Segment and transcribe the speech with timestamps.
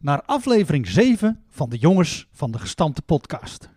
[0.00, 3.68] naar aflevering 7 van de Jongens van de Gestampte Podcast.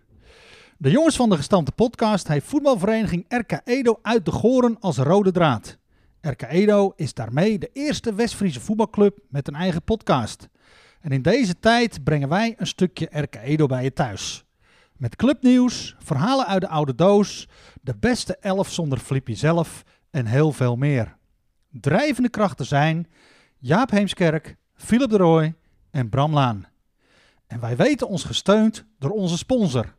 [0.78, 5.32] De Jongens van de Gestampte Podcast heeft voetbalvereniging RK Edo uit de Goren als rode
[5.32, 5.78] draad.
[6.20, 10.48] RK Edo is daarmee de eerste West-Friese voetbalclub met een eigen podcast.
[11.00, 14.44] En in deze tijd brengen wij een stukje RK Edo bij je thuis.
[14.96, 17.48] Met clubnieuws, verhalen uit de oude doos,
[17.82, 21.16] de beste elf zonder Flippy zelf en heel veel meer.
[21.70, 23.06] Drijvende krachten zijn
[23.58, 25.54] Jaap Heemskerk, Philip de Rooij
[25.94, 26.66] en Bram Laan.
[27.46, 29.94] En wij weten ons gesteund door onze sponsor,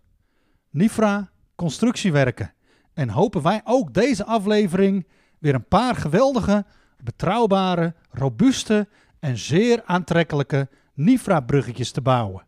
[0.69, 2.53] Nifra Constructiewerken.
[2.93, 5.07] En hopen wij ook deze aflevering
[5.39, 6.65] weer een paar geweldige,
[7.03, 8.87] betrouwbare, robuuste
[9.19, 12.45] en zeer aantrekkelijke Nifra-bruggetjes te bouwen.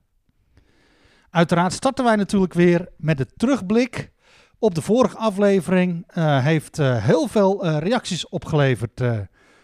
[1.29, 4.11] Uiteraard starten wij natuurlijk weer met de terugblik
[4.59, 6.07] op de vorige aflevering.
[6.17, 9.01] Uh, heeft uh, heel veel uh, reacties opgeleverd.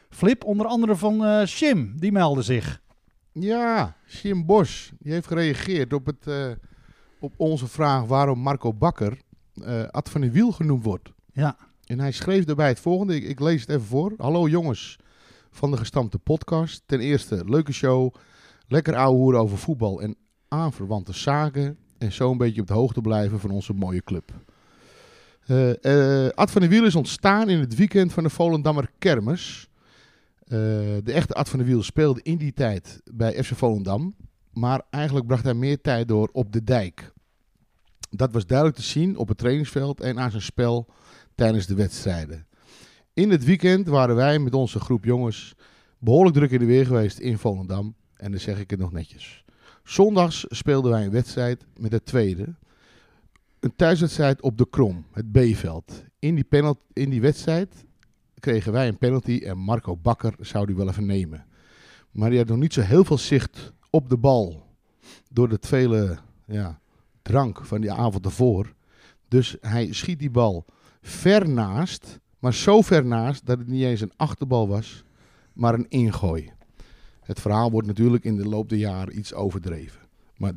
[0.10, 2.82] Flip, onder andere van Shim, die meldde zich.
[3.34, 6.52] Ja, Jim Bos die heeft gereageerd op, het, uh,
[7.20, 9.18] op onze vraag waarom Marco Bakker
[9.56, 11.12] uh, Ad van de Wiel genoemd wordt.
[11.32, 11.58] Ja.
[11.86, 14.14] En hij schreef daarbij het volgende, ik, ik, lees het even voor.
[14.18, 15.00] Hallo jongens
[15.50, 16.84] van de gestampte podcast.
[16.86, 18.14] Ten eerste, leuke show,
[18.68, 20.16] lekker ouwehoeren over voetbal en
[20.48, 21.78] aanverwante zaken.
[21.98, 24.32] En zo een beetje op de hoogte blijven van onze mooie club.
[25.48, 29.70] Uh, Ad van de Wiel is ontstaan in het weekend van de Volendammer Kermis.
[30.54, 30.60] Uh,
[31.04, 34.16] de echte Ad van de Wiel speelde in die tijd bij FC Volendam.
[34.52, 37.14] Maar eigenlijk bracht hij meer tijd door op de dijk.
[38.10, 40.88] Dat was duidelijk te zien op het trainingsveld en aan zijn spel
[41.36, 42.48] tijdens de wedstrijden.
[43.14, 45.56] In het weekend waren wij met onze groep jongens
[45.98, 47.96] behoorlijk druk in de weer geweest in Volendam.
[48.16, 49.46] En dan zeg ik het nog netjes.
[49.84, 52.56] Zondags speelden wij een wedstrijd met de tweede.
[53.60, 56.04] Een thuiswedstrijd op de Krom, het B-veld.
[56.20, 56.46] In
[56.94, 57.86] in die wedstrijd
[58.44, 61.46] kregen wij een penalty en Marco Bakker zou die wel even nemen.
[62.12, 64.66] Maar die had nog niet zo heel veel zicht op de bal
[65.32, 66.80] door het vele ja,
[67.22, 68.74] drank van die avond ervoor.
[69.28, 70.66] Dus hij schiet die bal
[71.02, 75.04] ver naast, maar zo ver naast dat het niet eens een achterbal was,
[75.54, 76.52] maar een ingooi.
[77.22, 80.02] Het verhaal wordt natuurlijk in de loop der jaren iets overdreven.
[80.38, 80.54] Maar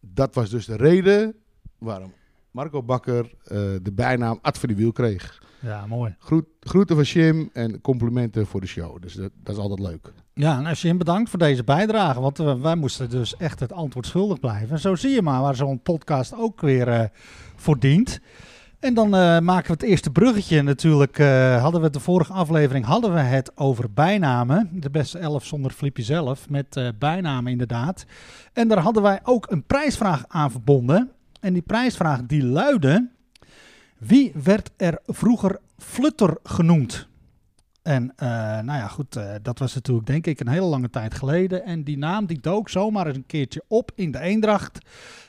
[0.00, 1.34] dat was dus de reden
[1.78, 2.12] waarom
[2.50, 5.38] Marco Bakker uh, de bijnaam Ad de Wiel kreeg.
[5.60, 6.14] Ja, mooi.
[6.18, 9.02] Groet, groeten van Jim en complimenten voor de show.
[9.02, 10.12] Dus dat, dat is altijd leuk.
[10.34, 12.20] Ja, en Jim, bedankt voor deze bijdrage.
[12.20, 14.70] Want uh, wij moesten dus echt het antwoord schuldig blijven.
[14.70, 17.02] En zo zie je maar waar zo'n podcast ook weer uh,
[17.56, 18.20] voor dient.
[18.78, 21.18] En dan uh, maken we het eerste bruggetje natuurlijk.
[21.60, 24.70] hadden we de vorige aflevering hadden we het over bijnamen.
[24.72, 26.48] De beste elf zonder Flippy zelf.
[26.48, 28.04] Met bijnamen inderdaad.
[28.52, 31.10] En daar hadden wij ook een prijsvraag aan verbonden.
[31.40, 33.08] En die prijsvraag die luidde...
[33.98, 37.08] Wie werd er vroeger Flutter genoemd?
[37.82, 41.14] En uh, nou ja, goed, uh, dat was natuurlijk denk ik een hele lange tijd
[41.14, 41.64] geleden.
[41.64, 44.78] En die naam die dook zomaar eens een keertje op in de Eendracht.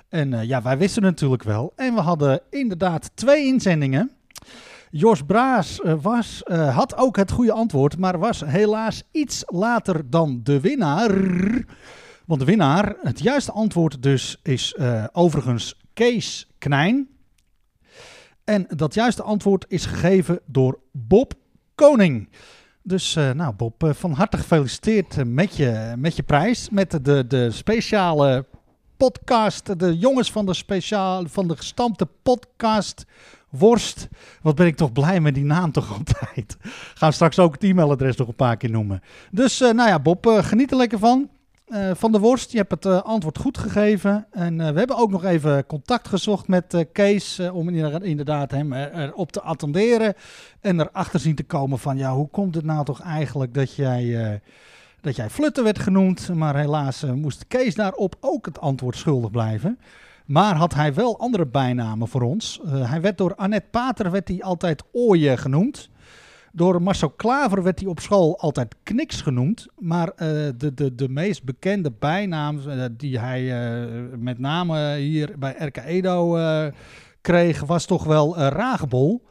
[0.09, 1.73] En uh, ja, wij wisten het natuurlijk wel.
[1.75, 4.11] En we hadden inderdaad twee inzendingen.
[4.91, 10.59] Jos Braas was, had ook het goede antwoord, maar was helaas iets later dan de
[10.59, 11.13] winnaar.
[12.25, 14.77] Want de winnaar, het juiste antwoord dus, is
[15.11, 17.07] overigens Kees Knijn.
[18.43, 21.33] En dat juiste antwoord is gegeven door Bob
[21.75, 22.29] Koning.
[22.83, 26.69] Dus uh, nou Bob, uh, van harte gefeliciteerd met je, met je prijs.
[26.69, 28.45] Met de, de speciale
[28.97, 29.79] podcast.
[29.79, 33.05] De jongens van de, speciaal, van de gestampte podcast
[33.49, 34.07] Worst.
[34.41, 36.57] Wat ben ik toch blij met die naam toch altijd.
[36.93, 39.01] Gaan straks ook het e-mailadres nog een paar keer noemen.
[39.31, 41.29] Dus nou ja Bob, geniet er lekker van.
[41.69, 44.27] Uh, van de Worst, je hebt het uh, antwoord goed gegeven.
[44.31, 47.69] En uh, we hebben ook nog even contact gezocht met Kees om
[48.03, 50.13] inderdaad hem erop te attenderen.
[50.61, 54.41] En erachter zien te komen van, ja, hoe komt het nou toch eigenlijk dat jij,
[55.01, 56.33] dat jij Flutter werd genoemd.
[56.33, 59.79] Maar helaas moest Kees daarop ook het antwoord schuldig blijven.
[60.25, 62.59] Maar had hij wel andere bijnamen voor ons.
[62.65, 65.89] hij werd door Annette Pater werd hij altijd Ooie genoemd.
[66.51, 69.67] Door Marcel Klaver werd hij op school altijd Kniks genoemd.
[69.77, 70.17] Maar uh,
[70.57, 75.77] de, de, de meest bekende bijnaam uh, die hij uh, met name hier bij RK
[75.77, 76.37] Edo
[77.21, 79.21] kreeg, was toch wel Ragebol.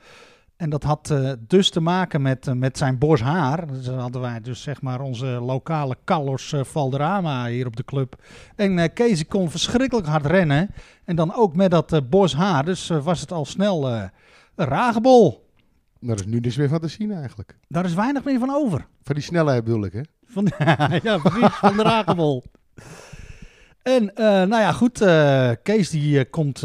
[0.59, 3.67] En dat had uh, dus te maken met, uh, met zijn bos haar.
[3.67, 8.23] Dus hadden wij dus zeg maar onze lokale Carlos uh, Valderrama hier op de club.
[8.57, 10.71] En Kees kon verschrikkelijk hard rennen.
[11.05, 12.65] En dan ook met dat bos haar.
[12.65, 14.09] Dus was het al snel
[14.57, 15.48] ragebol.
[16.01, 17.59] Daar is nu dus weer van te zien eigenlijk.
[17.69, 18.87] Daar is weinig meer van over.
[19.03, 20.01] Van die snelheid bedoel ik hè?
[20.27, 20.49] Van,
[21.03, 22.45] ja precies, van de ragebol.
[23.83, 24.13] En
[24.49, 24.99] nou ja goed,
[25.63, 26.65] Kees die komt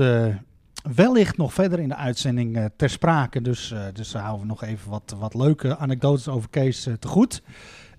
[0.95, 3.41] wellicht nog verder in de uitzending ter sprake.
[3.41, 7.41] Dus, dus daar houden we nog even wat, wat leuke anekdotes over Kees te goed.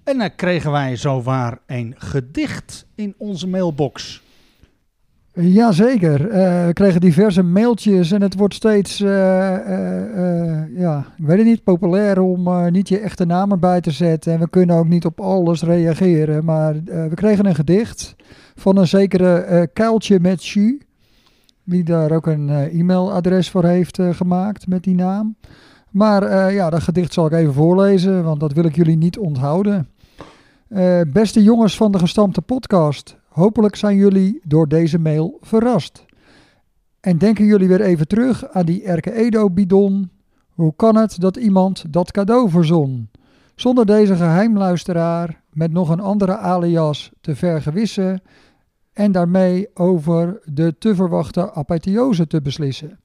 [0.04, 4.22] En dan kregen wij zowaar een gedicht in onze mailbox.
[5.36, 6.20] Jazeker.
[6.20, 12.20] Uh, we kregen diverse mailtjes en het wordt steeds, ja, ik weet het niet, populair
[12.20, 14.32] om niet je echte naam erbij te zetten.
[14.32, 16.44] En we kunnen ook niet op alles reageren.
[16.44, 18.16] Maar we kregen een gedicht
[18.54, 20.74] van een zekere Kuiltje met Jus
[21.64, 25.36] die daar ook een e-mailadres voor heeft gemaakt met die naam.
[25.90, 29.88] Maar ja, dat gedicht zal ik even voorlezen, want dat wil ik jullie niet onthouden.
[31.12, 36.04] beste jongens van de gestampte podcast, hopelijk zijn jullie door deze mail verrast.
[37.00, 40.10] En denken jullie weer even terug aan die Erke Edo bidon?
[40.48, 43.10] Hoe kan het dat iemand dat cadeau verzon?
[43.54, 48.22] Zonder deze geheimluisteraar met nog een andere alias te vergewissen
[48.92, 52.98] en daarmee over de te verwachte apotheose te beslissen.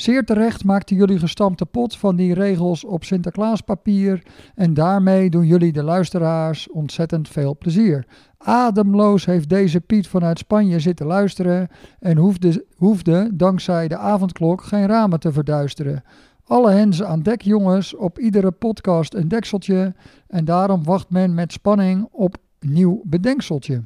[0.00, 4.22] Zeer terecht maakten jullie gestampte pot van die regels op Sinterklaaspapier
[4.54, 8.06] en daarmee doen jullie de luisteraars ontzettend veel plezier.
[8.38, 11.68] Ademloos heeft deze Piet vanuit Spanje zitten luisteren
[11.98, 16.02] en hoefde, hoefde dankzij de avondklok geen ramen te verduisteren.
[16.44, 19.94] Alle hens aan dek, jongens, op iedere podcast een dekseltje
[20.26, 23.82] en daarom wacht men met spanning op nieuw bedenkseltje.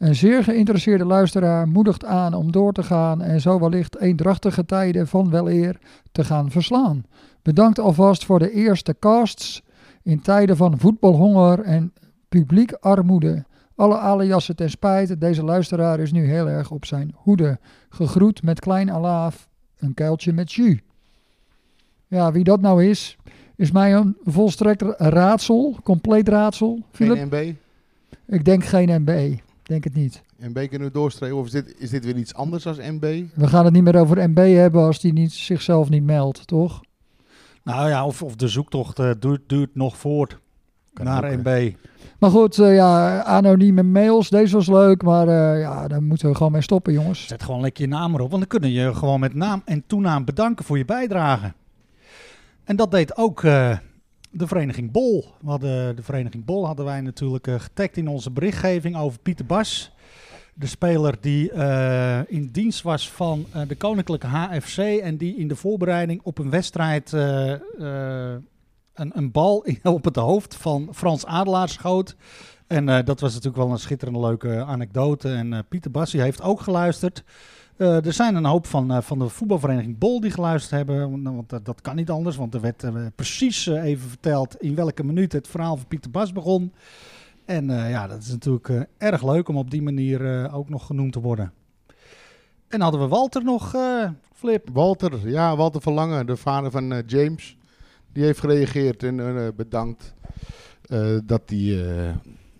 [0.00, 5.06] Een zeer geïnteresseerde luisteraar moedigt aan om door te gaan en zo wellicht eendrachtige tijden
[5.06, 5.78] van weleer
[6.12, 7.04] te gaan verslaan.
[7.42, 9.62] Bedankt alvast voor de eerste casts
[10.02, 11.92] in tijden van voetbalhonger en
[12.28, 13.44] publiekarmoede.
[13.74, 17.58] Alle aliassen ten spijt, deze luisteraar is nu heel erg op zijn hoede.
[17.88, 19.48] Gegroet met klein alaaf,
[19.78, 20.78] een kuiltje met jus.
[22.06, 23.16] Ja, wie dat nou is,
[23.56, 26.82] is mij een volstrekt raadsel, compleet raadsel.
[26.90, 27.16] Philip?
[27.16, 27.54] Geen MB?
[28.26, 29.38] Ik denk geen MB.
[29.70, 30.22] Denk het niet.
[30.38, 33.22] MB kunnen we doorstreven of is dit, is dit weer iets anders als MB?
[33.34, 36.80] We gaan het niet meer over MB hebben als die niet, zichzelf niet meldt, toch?
[37.62, 40.38] Nou ja, of, of de zoektocht uh, duurt, duurt nog voort
[40.92, 41.72] naar MB.
[42.18, 46.34] Maar goed, uh, ja, anonieme mails, deze was leuk, maar uh, ja, daar moeten we
[46.34, 47.26] gewoon mee stoppen, jongens.
[47.26, 50.24] Zet gewoon lekker je naam erop, want dan kunnen je gewoon met naam en toenaam
[50.24, 51.52] bedanken voor je bijdrage.
[52.64, 53.42] En dat deed ook
[54.30, 55.24] de vereniging Bol.
[55.44, 59.92] Hadden, de vereniging Bol hadden wij natuurlijk uh, getagd in onze berichtgeving over Pieter Bas.
[60.54, 65.48] De speler die uh, in dienst was van uh, de Koninklijke HFC en die in
[65.48, 68.42] de voorbereiding op een wedstrijd een,
[68.94, 72.16] een, bal op het hoofd van Frans Adelaar schoot.
[72.66, 75.32] En dat was natuurlijk wel een schitterende leuke anekdote.
[75.32, 77.24] En Pieter Bas heeft ook geluisterd.
[77.80, 81.22] Uh, er zijn een hoop van, uh, van de voetbalvereniging Bol die geluisterd hebben.
[81.22, 82.36] Want uh, dat kan niet anders.
[82.36, 82.84] Want er werd
[83.14, 86.72] precies even verteld in welke minuut het verhaal van Pieter Bas begon.
[87.44, 91.20] En ja, dat is natuurlijk erg leuk om op die manier ook nog genoemd te
[91.20, 91.52] worden.
[92.68, 93.76] En hadden we Walter nog,
[94.34, 94.68] Flip?
[94.72, 97.56] Walter, ja, Walter Verlangen, de vader van James.
[98.12, 100.14] Die heeft gereageerd en bedankt
[101.24, 101.76] dat hij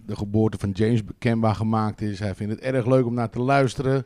[0.06, 2.18] de geboorte van James kenbaar gemaakt is.
[2.18, 4.04] Hij vindt het erg leuk om naar te luisteren.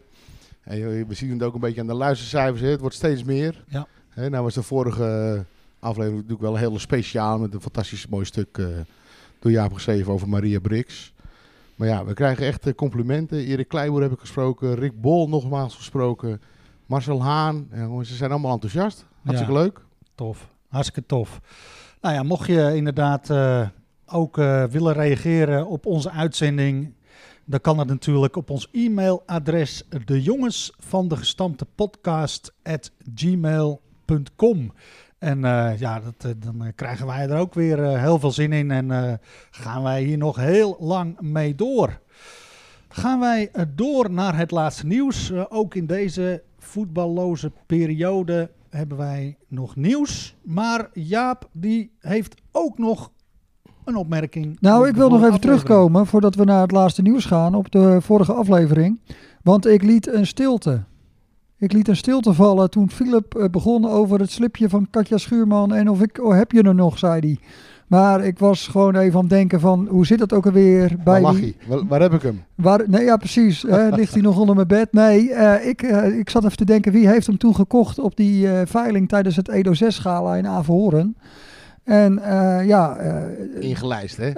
[0.64, 2.60] We zien het ook een beetje aan de luistercijfers.
[2.60, 2.69] Hè.
[2.69, 3.65] Het wordt steeds meer.
[3.69, 3.86] Ja.
[4.08, 5.44] Hey, nou was de vorige
[5.79, 8.67] aflevering natuurlijk wel heel speciaal met een fantastisch mooi stuk uh,
[9.38, 11.12] door Jaap geschreven over Maria Brix.
[11.74, 13.38] Maar ja, we krijgen echt uh, complimenten.
[13.38, 16.41] Erik Kleiboer heb ik gesproken, Rick Bol nogmaals gesproken,
[16.86, 17.69] Marcel Haan.
[17.72, 19.06] Ja, ze zijn allemaal enthousiast.
[19.22, 19.81] Hartstikke ja, leuk.
[20.15, 21.41] Tof, hartstikke tof.
[22.00, 23.69] Nou ja, mocht je inderdaad uh,
[24.06, 24.36] ook
[24.70, 26.93] willen reageren op onze uitzending
[27.44, 34.72] dan kan het natuurlijk op ons e-mailadres de jongens van de gestampte podcast at gmail.com.
[35.19, 38.70] En uh, ja, dat, uh, dan krijgen wij er ook weer heel veel zin in
[38.70, 39.20] en
[39.51, 42.01] gaan wij hier nog heel lang mee door.
[42.89, 45.32] Gaan wij door naar het laatste nieuws.
[45.32, 50.36] ook in deze voetballoze periode hebben wij nog nieuws.
[50.43, 53.10] Maar Jaap, die heeft ook nog
[53.84, 54.56] een opmerking.
[54.60, 58.00] Nou, ik wil nog even terugkomen voordat we naar het laatste nieuws gaan op de
[58.00, 59.00] vorige aflevering.
[59.43, 60.82] Want ik liet een stilte.
[61.58, 65.74] Ik liet een stilte vallen toen Philip eh, begon over het slipje van Katja Schuurman.
[65.74, 67.38] En of ik, oh, heb je er nog, zei hij.
[67.86, 71.05] Maar ik was gewoon even aan het denken van, hoe zit dat ook alweer Waar
[71.05, 71.56] bij lag die...
[71.58, 71.76] hij?
[71.76, 72.44] Waar, waar heb ik hem?
[72.55, 73.62] Waar, nee, ja, precies.
[73.62, 74.93] hè, ligt hij nog onder mijn bed?
[74.93, 78.17] Nee, eh, ik, eh, ik zat even te denken, wie heeft hem toen gekocht op
[78.17, 81.17] die eh, veiling tijdens het Edo 6-gala in Averhoorn?
[81.84, 84.32] En eh, ja, eh, Ingelijst, hè?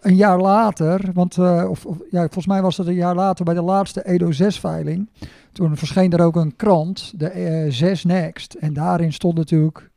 [0.00, 3.44] een jaar later, want eh, of, of- ja, volgens mij was dat een jaar later
[3.44, 5.08] bij de laatste Edo 6-veiling.
[5.52, 8.54] Toen verscheen er ook een krant, de eh 6 Next.
[8.54, 9.90] En daarin stond natuurlijk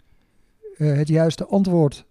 [0.78, 2.06] eh, het juiste antwoord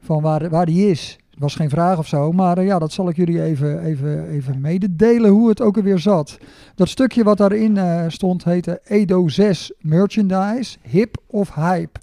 [0.00, 1.18] van waar, waar die is.
[1.30, 4.28] Het was geen vraag of zo, maar eh, ja, dat zal ik jullie even, even,
[4.28, 6.38] even mededelen hoe het ook alweer zat.
[6.74, 11.98] Dat stukje wat daarin eh, stond heette Edo 6 Merchandise, Hip of Hype.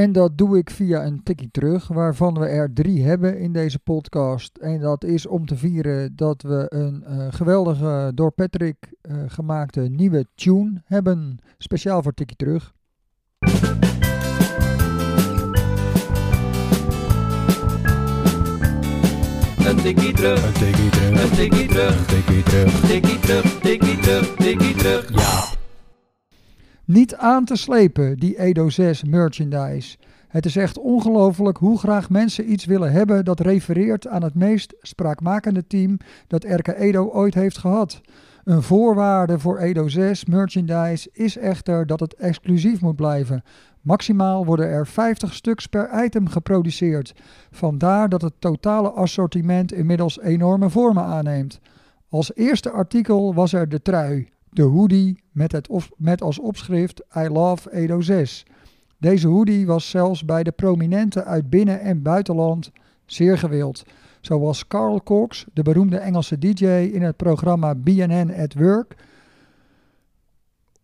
[0.00, 3.78] En dat doe ik via een tikkie terug, waarvan we er drie hebben in deze
[3.78, 4.56] podcast.
[4.56, 9.80] En dat is om te vieren dat we een eh, geweldige, door Patrick eh, gemaakte
[9.80, 11.38] nieuwe tune hebben.
[11.58, 12.72] Speciaal voor tikkie terug.
[19.66, 22.80] Een tikkie terug, Een tikkie terug, een tikkie terug, een tikkie terug.
[22.80, 25.10] tikkie terug, tikkie terug, tikkie terug.
[25.14, 25.49] Ja.
[26.90, 29.96] Niet aan te slepen, die Edo 6 merchandise.
[30.28, 34.74] Het is echt ongelooflijk hoe graag mensen iets willen hebben dat refereert aan het meest
[34.80, 38.00] spraakmakende team dat RK Edo ooit heeft gehad.
[38.44, 43.42] Een voorwaarde voor Edo 6 merchandise is echter dat het exclusief moet blijven.
[43.80, 47.14] Maximaal worden er 50 stuks per item geproduceerd.
[47.50, 51.60] Vandaar dat het totale assortiment inmiddels enorme vormen aanneemt.
[52.08, 57.28] Als eerste artikel was er de trui, de hoodie met, het met als opschrift I
[57.28, 58.46] love Edo 6.
[58.98, 62.70] Deze hoodie was zelfs bij de prominenten uit binnen- en buitenland
[63.06, 63.82] zeer gewild.
[64.20, 68.94] Zoals Carl Cox, de beroemde Engelse DJ in het programma BNN at Work.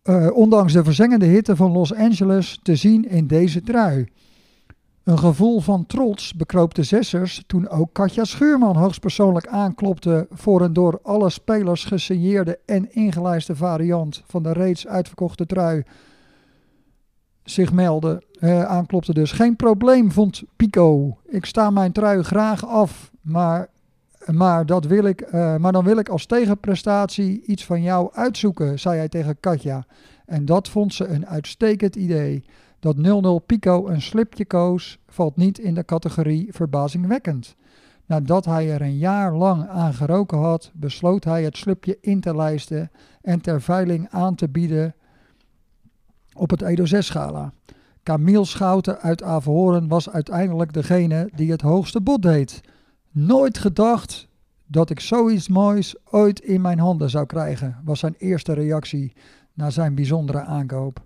[0.03, 4.07] eh, ondanks de verzengende hitte van Los Angeles te zien in deze trui.
[5.07, 10.73] Een gevoel van trots bekroop de zessers toen ook Katja Schuurman hoogstpersoonlijk aanklopte voor een
[10.73, 15.83] door alle spelers gesigneerde en ingelijste variant van de reeds uitverkochte trui
[17.43, 18.23] zich meldde.
[18.39, 19.31] Eh, aanklopte dus.
[19.31, 21.17] Geen probleem, vond Pico.
[21.25, 23.67] Ik sta mijn trui graag af, maar,
[24.25, 28.79] maar, dat wil ik, eh, maar dan wil ik als tegenprestatie iets van jou uitzoeken,
[28.79, 29.85] zei hij tegen Katja.
[30.25, 32.43] En dat vond ze een uitstekend idee.
[32.79, 37.55] Dat 00 Pico een slipje koos, valt niet in de categorie verbazingwekkend.
[38.05, 42.35] Nadat hij er een jaar lang aan geroken had, besloot hij het slipje in te
[42.35, 42.91] lijsten
[43.21, 44.95] en ter veiling aan te bieden
[46.33, 47.53] op het Edo 6-gala.
[48.03, 52.61] Camille Schouten uit Averhoorn was uiteindelijk degene die het hoogste bod deed.
[53.11, 54.27] Nooit gedacht
[54.65, 59.13] dat ik zoiets moois ooit in mijn handen zou krijgen, was zijn eerste reactie
[59.53, 61.03] na zijn bijzondere aankoop.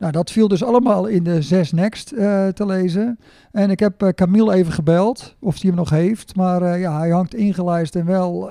[0.00, 3.18] Nou, dat viel dus allemaal in de 6 Next eh, te lezen.
[3.52, 6.36] En ik heb eh, Camille even gebeld of hij hem nog heeft.
[6.36, 8.50] Maar eh, ja, hij hangt ingelijst en wel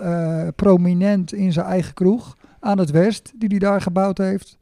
[0.56, 4.58] prominent in zijn eigen kroeg aan het West, die hij daar gebouwd heeft.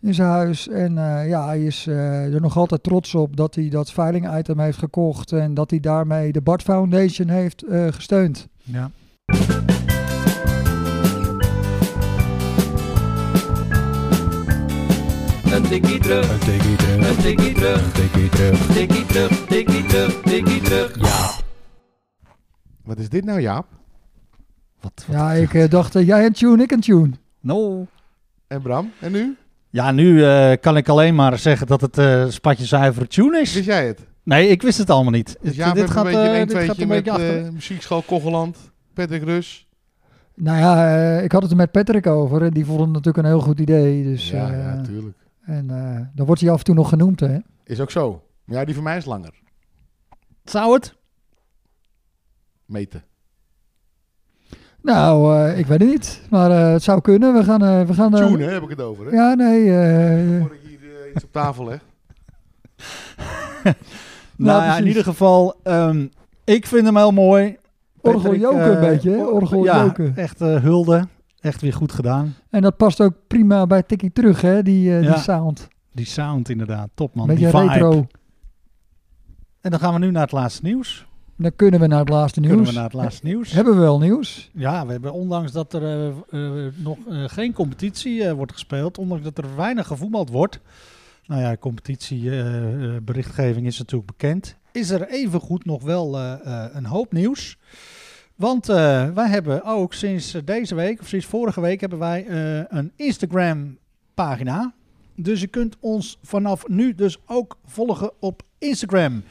[0.00, 0.68] In zijn huis.
[0.68, 0.94] En
[1.26, 5.32] ja, hij is er nog altijd trots op dat hij dat veiling item heeft gekocht.
[5.32, 8.48] En dat hij daarmee de Bart Foundation heeft gesteund.
[8.62, 8.90] Ja.
[15.54, 18.66] Een tikkie terug, Een tikkie terug, een tikkie terug, een tikkie terug.
[18.66, 20.98] tikkie terug, tikkie terug, tikkie terug.
[21.00, 21.30] Ja.
[22.84, 23.66] Wat is dit nou, Jaap?
[24.80, 27.10] Wat, Ja, ik eh, dacht, eh, jij een tune, ik een tune.
[27.40, 27.86] No.
[28.46, 28.90] En Bram?
[29.00, 29.36] En nu?
[29.70, 33.54] Ja, nu eh, kan ik alleen maar zeggen dat het eh spatje zuivere tune is.
[33.54, 34.00] Wist jij het?
[34.22, 35.36] Nee, ik wist het allemaal niet.
[35.42, 37.10] Dus Jaap dit heeft gaat, een beetje eh, een dit gaat 1 een met beetje
[37.12, 37.44] achter.
[37.46, 38.56] eh, muziekschool Kogeland,
[38.94, 39.66] Patrick Rus.
[40.36, 42.42] Nou ja, eh, ik had het er met Patrick over.
[42.42, 44.02] En die vond het natuurlijk een heel goed idee.
[44.04, 45.16] Dus, ja, eh, ja, tuurlijk.
[45.46, 47.38] En eh, dan wordt hij af en toe nog genoemd, hè.
[47.64, 48.22] Is ook zo.
[48.44, 49.34] Maar ja, die van mij is langer.
[50.44, 50.94] Zou het?
[52.66, 53.02] Meten.
[54.82, 56.22] Nou, eh, ik weet het niet.
[56.30, 57.34] Maar eh, het zou kunnen.
[57.34, 57.62] We gaan...
[57.62, 59.04] eh, we gaan Tune, hè, heb ik het over.
[59.06, 59.10] Hè?
[59.10, 59.76] Ja, nee.
[59.78, 61.80] eh, Voor ik hier iets op tafel leg.
[64.36, 66.06] Nou ja, in ieder geval, ehm,
[66.44, 67.56] ik vind hem heel mooi.
[68.00, 69.16] Orgeljoken Patrick, een beetje, hè?
[69.24, 70.04] or- Orgeljoken.
[70.04, 71.08] Ja, echt eh, hulde.
[71.44, 72.34] Echt weer goed gedaan.
[72.50, 74.62] en dat past ook prima bij Tikkie terug, hè?
[74.62, 75.12] Die, eh, Ja.
[75.12, 75.68] die sound.
[75.92, 77.26] Die sound inderdaad, top man.
[77.26, 77.72] Beetje Die vibe.
[77.72, 78.06] retro.
[79.60, 81.06] En dan gaan we nu naar het laatste nieuws.
[81.36, 82.52] Dan kunnen we naar het laatste nieuws.
[82.54, 83.52] Kunnen we naar het laatste nieuws.
[83.52, 84.50] Hebben we wel nieuws?
[84.54, 86.08] Ja, we hebben ondanks dat er eh,
[86.66, 90.60] eh, nog geen competitie wordt gespeeld, ondanks dat er weinig gevoetbald wordt.
[91.26, 94.56] Nou ja, competitieberichtgeving is natuurlijk bekend.
[94.72, 96.18] Is er evengoed nog wel
[96.72, 97.58] een hoop nieuws.
[98.34, 102.78] Want eh, wij hebben ook sinds deze week, of sinds vorige week, hebben wij eh,
[102.78, 103.78] een Instagram
[104.14, 104.72] pagina.
[105.16, 109.22] Dus je kunt ons vanaf nu dus ook volgen op Instagram.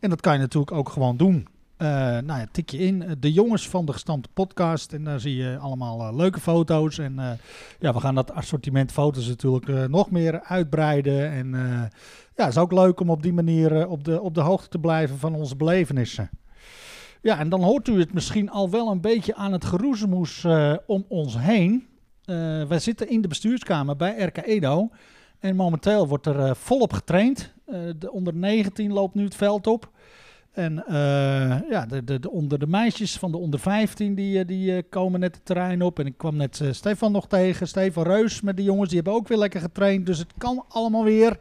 [0.00, 1.48] En dat kan je natuurlijk ook gewoon doen.
[1.76, 4.92] Eh, nou ja, tik je in eh, de jongens van de gestampte podcast.
[4.92, 6.98] En daar zie je allemaal eh, leuke foto's.
[6.98, 7.30] En eh,
[7.78, 11.30] ja, we gaan dat assortiment foto's natuurlijk eh, nog meer uitbreiden.
[11.30, 11.60] En eh,
[12.36, 14.68] ja, het is ook leuk om op die manier eh, op, de, op de hoogte
[14.68, 16.30] te blijven van onze belevenissen.
[17.22, 20.74] Ja, en dan hoort u het misschien al wel een beetje aan het geroezemoes eh,
[20.86, 21.86] om ons heen.
[22.24, 24.88] Eh, wij zitten in de bestuurskamer bij RK Edo.
[25.38, 27.52] En momenteel wordt er eh, volop getraind.
[27.98, 29.90] De onder 19 loopt nu het veld op.
[30.52, 30.84] En
[31.70, 35.34] ja, de, de, de, onder de meisjes van de onder 15 die, die komen net
[35.34, 35.98] het terrein op.
[35.98, 37.68] En ik kwam net Stefan nog tegen.
[37.68, 38.88] Stefan Reus met de jongens.
[38.88, 40.06] Die hebben ook weer lekker getraind.
[40.06, 41.38] Dus het kan allemaal weer.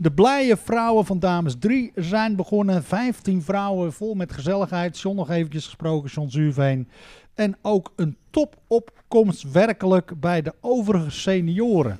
[0.00, 2.84] De blije vrouwen van dames 3 zijn begonnen.
[2.84, 5.00] 15 vrouwen vol met gezelligheid.
[5.00, 6.88] John nog eventjes gesproken, John Zuurveen.
[7.34, 11.98] En ook een topopkomst werkelijk bij de overige senioren.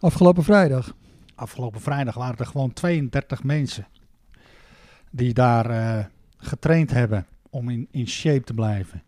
[0.00, 0.94] Afgelopen vrijdag.
[1.34, 3.86] Afgelopen vrijdag waren er gewoon 32 mensen
[5.10, 6.04] die daar eh,
[6.36, 9.02] getraind hebben om in, in shape te blijven.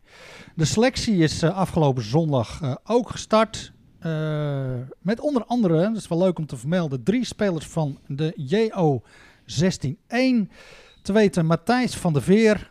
[0.55, 3.73] De selectie is eh, afgelopen zondag eh, ook gestart.
[4.03, 8.33] Eh, met onder andere, dat is wel leuk om te vermelden, drie spelers van de
[8.37, 9.03] JO
[9.47, 10.51] 16-1.
[11.03, 12.71] Te weten Matthijs van der Veer,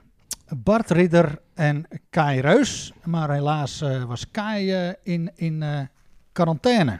[0.55, 2.93] Bart Ridder en Kai Reus.
[3.03, 5.89] Maar helaas eh, was Kai eh, in, in
[6.31, 6.99] quarantaine.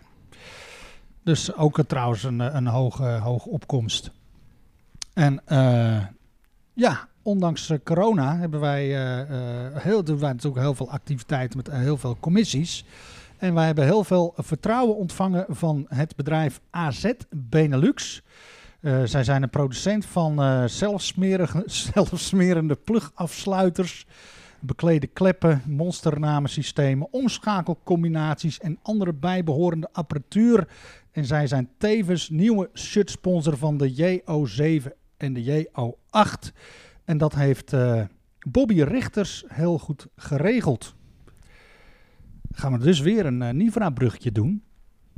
[1.24, 4.12] Dus ook trouwens een, een hoge, hoge opkomst.
[5.14, 5.42] En
[6.74, 8.86] ja, ondanks corona hebben wij,
[9.74, 12.86] heel, doen wij natuurlijk heel veel activiteiten met heel veel commissies.
[13.42, 18.22] En wij hebben heel veel vertrouwen ontvangen van het bedrijf AZ Benelux.
[18.82, 24.06] Eh, zij zijn een producent van zelfsmerige, zelfsmerende plugafsluiters,
[24.60, 30.68] beklede kleppen, monsternamensystemen, omschakelcombinaties en andere bijbehorende apparatuur.
[31.12, 36.52] En zij zijn tevens nieuwe shirtsponsor van de JO7 en de JO8.
[37.06, 38.02] En dat heeft eh,
[38.40, 40.96] Bobby Richters heel goed geregeld.
[42.52, 44.64] Gaan we dus weer een uh, Nivra-bruggetje doen.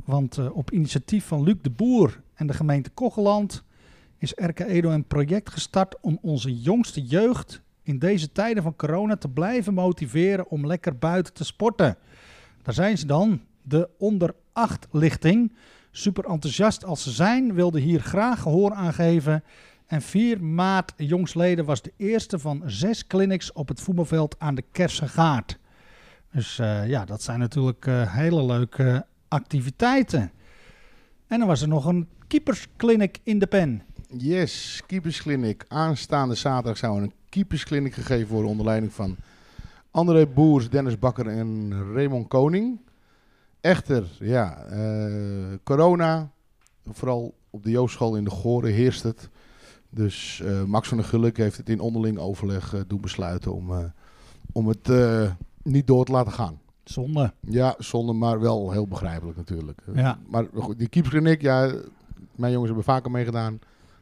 [0.04, 3.64] Want uh, op initiatief van Luc de Boer en de gemeente Kocheland
[4.18, 9.16] is RK Edo een project gestart om onze jongste jeugd in deze tijden van corona
[9.16, 11.96] te blijven motiveren om lekker buiten te sporten.
[12.62, 15.52] Daar zijn ze dan, de onder 8 lichting.
[15.90, 19.44] Super enthousiast als ze zijn, wilden hier graag gehoor aan geven.
[19.86, 24.64] En 4 maart jongsleden was de eerste van zes clinics op het voetbalveld aan de
[24.72, 25.58] Kersengaard.
[26.34, 30.32] Dus uh, ja, dat zijn natuurlijk uh, hele leuke activiteiten.
[31.26, 33.82] En dan was er nog een keepersclinic in de pen.
[34.16, 35.64] Yes, keepersclinic.
[35.68, 39.16] Aanstaande zaterdag zou een keepersclinic gegeven worden onder leiding van
[39.90, 42.80] André Boers, Dennis Bakker en Raymond Koning.
[43.60, 46.30] Echter, ja, uh, corona,
[46.90, 49.28] vooral op de Joostschool in de Goren heerst het.
[49.90, 53.92] Dus Max van der Gulik heeft het in onderling overleg doen besluiten om,
[54.52, 54.88] om het
[55.64, 56.60] niet door te laten gaan.
[56.84, 57.32] Zonde.
[57.40, 59.82] Ja, zonde, maar wel heel begrijpelijk natuurlijk.
[59.94, 60.18] Ja.
[60.28, 61.72] Maar goed, die keeperskliniek, ja,
[62.34, 63.58] mijn jongens hebben vaker meegedaan.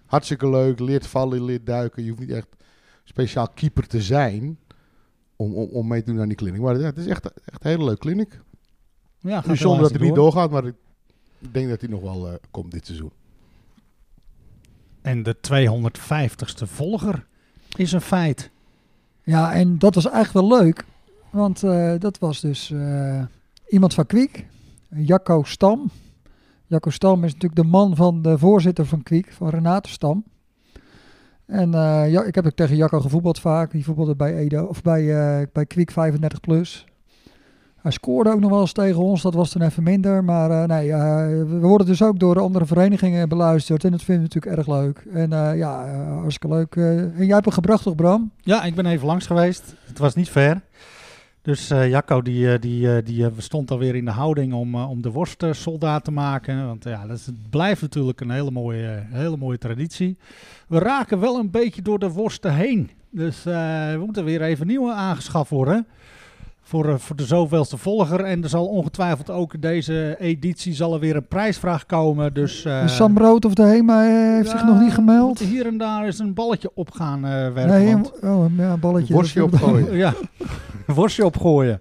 [0.06, 2.02] Hartstikke leuk, leert vallen, leert duiken.
[2.02, 2.56] Je hoeft niet echt
[3.04, 4.58] speciaal keeper te zijn
[5.36, 6.60] om, om, om mee te doen aan die kliniek.
[6.60, 8.40] Maar ja, het is echt, echt een hele leuke kliniek.
[9.18, 10.06] Ja, het is zonde dat het door.
[10.06, 10.74] niet doorgaat, maar ik
[11.38, 13.12] denk dat hij nog wel uh, komt dit seizoen.
[15.02, 17.26] En de 250ste volger
[17.76, 18.50] is een feit.
[19.22, 20.84] Ja, en dat was eigenlijk wel leuk.
[21.32, 23.22] Want uh, dat was dus uh,
[23.68, 24.46] iemand van Kwiek,
[24.88, 25.90] Jacco Stam.
[26.66, 30.24] Jacco Stam is natuurlijk de man van de voorzitter van Kwiek, van Renate Stam.
[31.46, 33.70] En uh, ja, ik heb ook tegen Jacco gevoetbald vaak.
[33.70, 35.04] Die voetbalde bij Edo of bij,
[35.52, 36.86] bij Kwiek 35 plus.
[37.76, 40.24] Hij scoorde ook nog wel eens tegen ons, dat was dan even minder.
[40.24, 43.84] Maar nee, uh, we worden dus ook door andere verenigingen beluisterd.
[43.84, 45.04] En dat vinden we natuurlijk erg leuk.
[45.12, 46.76] En uh, ja, hartstikke leuk.
[46.76, 48.30] en jij hebt hem gebracht toch, Bram?
[48.40, 49.74] Ja, ik ben even langs geweest.
[49.86, 50.60] Het was niet ver.
[51.42, 56.10] Dus Jacco die, die, die stond alweer in de houding om, om de worstsoldaat te
[56.10, 56.66] maken.
[56.66, 60.16] Want ja, dat blijft natuurlijk een hele mooie, hele mooie traditie.
[60.68, 62.90] We raken wel een beetje door de worsten heen.
[63.10, 65.86] Dus we moeten weer even nieuwe aangeschaft worden
[66.72, 68.20] voor, voor de zoveelste volger.
[68.20, 72.34] En er zal ongetwijfeld ook deze editie zal er weer een prijsvraag komen.
[72.34, 74.00] Dus, uh, Sam Brood of de HEMA
[74.36, 75.38] heeft ja, zich nog niet gemeld.
[75.38, 77.66] Hier en daar is een balletje op gaan uh, werken.
[77.66, 79.14] Nee, want, oh, ja, een balletje.
[79.14, 79.96] Worstje opgooien.
[80.04, 80.14] ja,
[80.86, 81.80] worstje opgooien.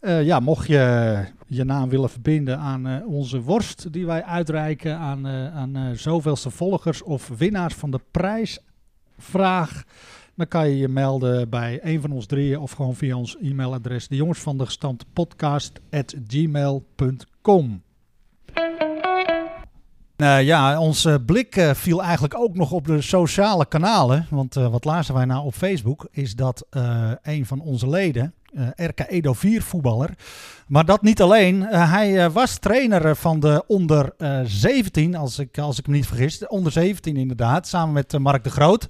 [0.00, 5.26] Uh, ja, mocht je je naam willen verbinden aan onze worst die wij uitreiken aan,
[5.26, 9.84] aan zoveelste volgers of winnaars van de prijsvraag
[10.42, 14.08] dan kan je je melden bij een van ons drieën of gewoon via ons e-mailadres
[14.08, 16.14] de jongens van de gestampte podcast at.
[20.16, 24.26] Nou ja, onze blik eh, viel eigenlijk ook nog op de sociale kanalen.
[24.30, 28.22] Want eh, wat lazen wij nou op Facebook is dat eh, een van onze leden,
[28.24, 28.41] eh,
[28.76, 30.10] RK Edo 4 voetballer,
[30.66, 31.68] maar dat niet alleen.
[31.68, 35.86] eh, hij eh, was trainer eh, van de onder eh, 17, als ik, als ik
[35.86, 36.38] me niet vergis.
[36.38, 38.88] De onder 17 inderdaad, samen met eh, Mark de Groot.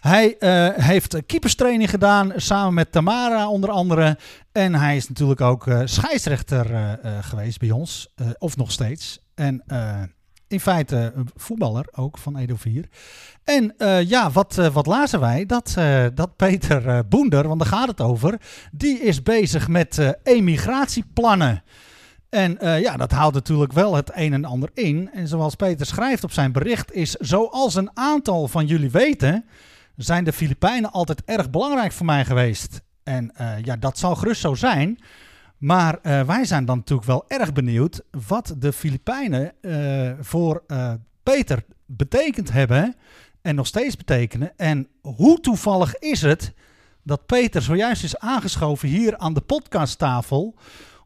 [0.00, 4.18] Hij eh, heeft eh, keeperstraining gedaan, samen met Tamara onder andere.
[4.52, 8.72] En hij is natuurlijk ook eh, scheidsrechter eh, eh, geweest bij ons, eh, of nog
[8.72, 9.18] steeds.
[9.34, 10.02] En eh,
[10.48, 12.88] in feite een voetballer ook van Edo 4.
[13.44, 15.46] En eh, ja, wat, eh, wat lazen wij?
[15.46, 18.40] Dat, eh, dat Peter eh, Boender, want daar gaat het over,
[18.72, 21.62] die is bezig met eh, emigratieplannen.
[22.34, 25.10] En eh, ja, dat houdt natuurlijk wel het een en ander in.
[25.12, 29.44] En zoals Peter schrijft op zijn bericht is, zoals een aantal van jullie weten,
[29.96, 32.80] zijn de Filipijnen altijd erg belangrijk voor mij geweest.
[33.02, 34.98] En eh, ja, dat zal gerust zo zijn.
[35.64, 40.92] Maar eh, wij zijn dan natuurlijk wel erg benieuwd wat de Filipijnen eh, voor eh,
[41.22, 42.94] Peter betekend hebben
[43.42, 44.52] en nog steeds betekenen.
[44.56, 46.52] En hoe toevallig is het
[47.02, 50.54] dat Peter zojuist is aangeschoven hier aan de podcasttafel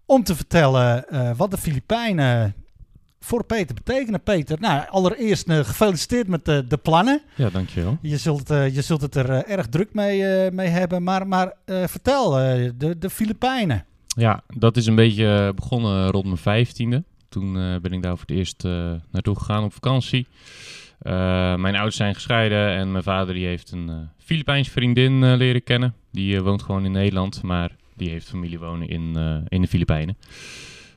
[0.06, 1.04] om te vertellen
[1.36, 2.54] wat de Filipijnen
[3.20, 4.22] voor Peter betekenen.
[4.22, 7.22] Peter, nou allereerst gefeliciteerd met de, de plannen.
[7.34, 7.98] Ja, dankjewel.
[8.00, 11.02] Je zult, je zult het er erg druk mee, mee hebben.
[11.02, 13.86] Maar, maar vertel, de, de Filipijnen.
[14.18, 17.04] Ja, dat is een beetje begonnen rond mijn vijftiende.
[17.28, 20.26] Toen eh, ben ik daar voor het eerst eh, naartoe gegaan op vakantie.
[20.98, 21.12] Eh,
[21.54, 25.62] mijn ouders zijn gescheiden en mijn vader die heeft een eh Filipijns vriendin eh, leren
[25.62, 25.94] kennen.
[26.12, 29.68] Die eh, woont gewoon in Nederland, maar die heeft familie wonen in, eh, in de
[29.68, 30.16] Filipijnen.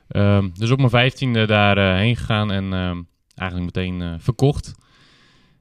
[0.08, 3.02] Ehm, dus op mijn vijftiende daar eh, heen gegaan en ehm,
[3.34, 4.74] eigenlijk meteen eh, verkocht.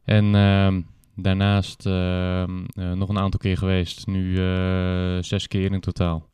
[0.04, 0.82] En ehm,
[1.16, 2.44] daarnaast eh,
[2.74, 6.30] nog een aantal keer geweest, nu eh, zes keer in totaal.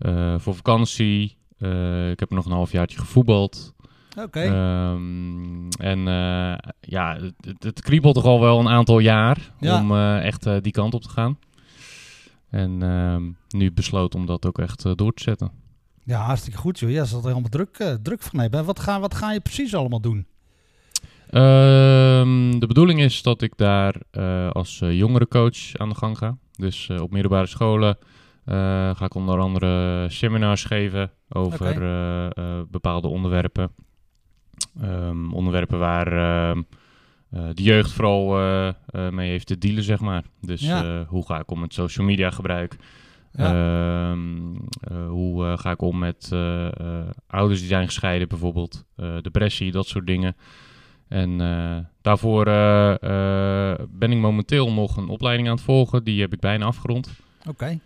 [0.00, 1.36] Eh, voor vakantie.
[1.58, 3.74] Eh, ik heb nog een halfjaartje gevoetbald.
[4.18, 4.40] Oké.
[4.40, 9.80] Ehm, en eh, ja, het, het, kriebelt toch al wel een aantal jaar Ja.
[9.80, 11.38] om echt die kant op te gaan.
[12.50, 15.50] En ehm, nu besloten om dat ook echt door te zetten.
[16.04, 16.90] Ja, hartstikke goed joh.
[16.90, 18.64] Ja, ze er helemaal druk, druk van hebben.
[18.64, 20.26] Wat ga, wat ga je precies allemaal doen?
[21.30, 23.94] Ehm, de bedoeling is dat ik daar
[24.52, 26.36] als uh, jongerencoach aan de gang ga.
[26.56, 27.98] Dus op middelbare scholen
[28.94, 33.70] ga ik onder andere seminars geven over eh, eh, bepaalde onderwerpen.
[34.80, 36.62] Ehm, onderwerpen waar ehm,
[37.30, 38.74] eh, de jeugd vooral eh, eh,
[39.12, 40.24] mee heeft te dealen, zeg maar.
[40.40, 40.84] Dus Ja.
[40.84, 42.76] eh, hoe ga ik om met social media gebruik?
[43.32, 43.44] Ja.
[44.10, 48.84] Ehm, eh, hoe eh, ga ik om met eh, eh, ouders die zijn gescheiden bijvoorbeeld?
[48.96, 50.36] Eh, depressie, dat soort dingen.
[51.08, 52.90] En eh, daarvoor eh,
[53.72, 56.04] eh, ben ik momenteel nog een opleiding aan het volgen.
[56.04, 57.10] Die heb ik bijna afgerond.
[57.48, 57.78] Oké.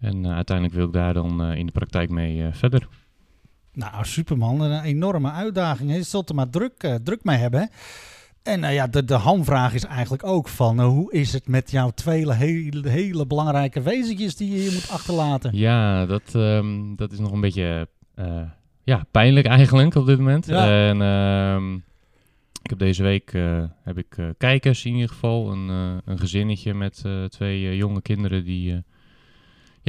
[0.00, 2.88] En eh, uiteindelijk wil ik daar dan eh, in de praktijk mee eh, verder.
[3.72, 4.60] Nou, superman.
[4.60, 5.94] Een enorme uitdaging.
[5.94, 7.70] Je zult er maar druk, druk mee hebben.
[8.42, 10.80] En nou ja, de, de hamvraag is eigenlijk ook van...
[10.80, 15.56] hoe is het met jouw twee hele, hele belangrijke wezentjes die je hier moet achterlaten?
[15.56, 17.88] Ja, dat, ehm, dat is nog een beetje
[18.84, 20.46] ja, pijnlijk eigenlijk op dit moment.
[20.46, 20.88] Ja.
[20.88, 21.74] En ehm,
[22.62, 23.32] ik heb deze week
[23.82, 25.52] heb ik, kijkers in ieder geval.
[25.52, 25.68] Een,
[26.04, 28.82] een gezinnetje met twee jonge kinderen die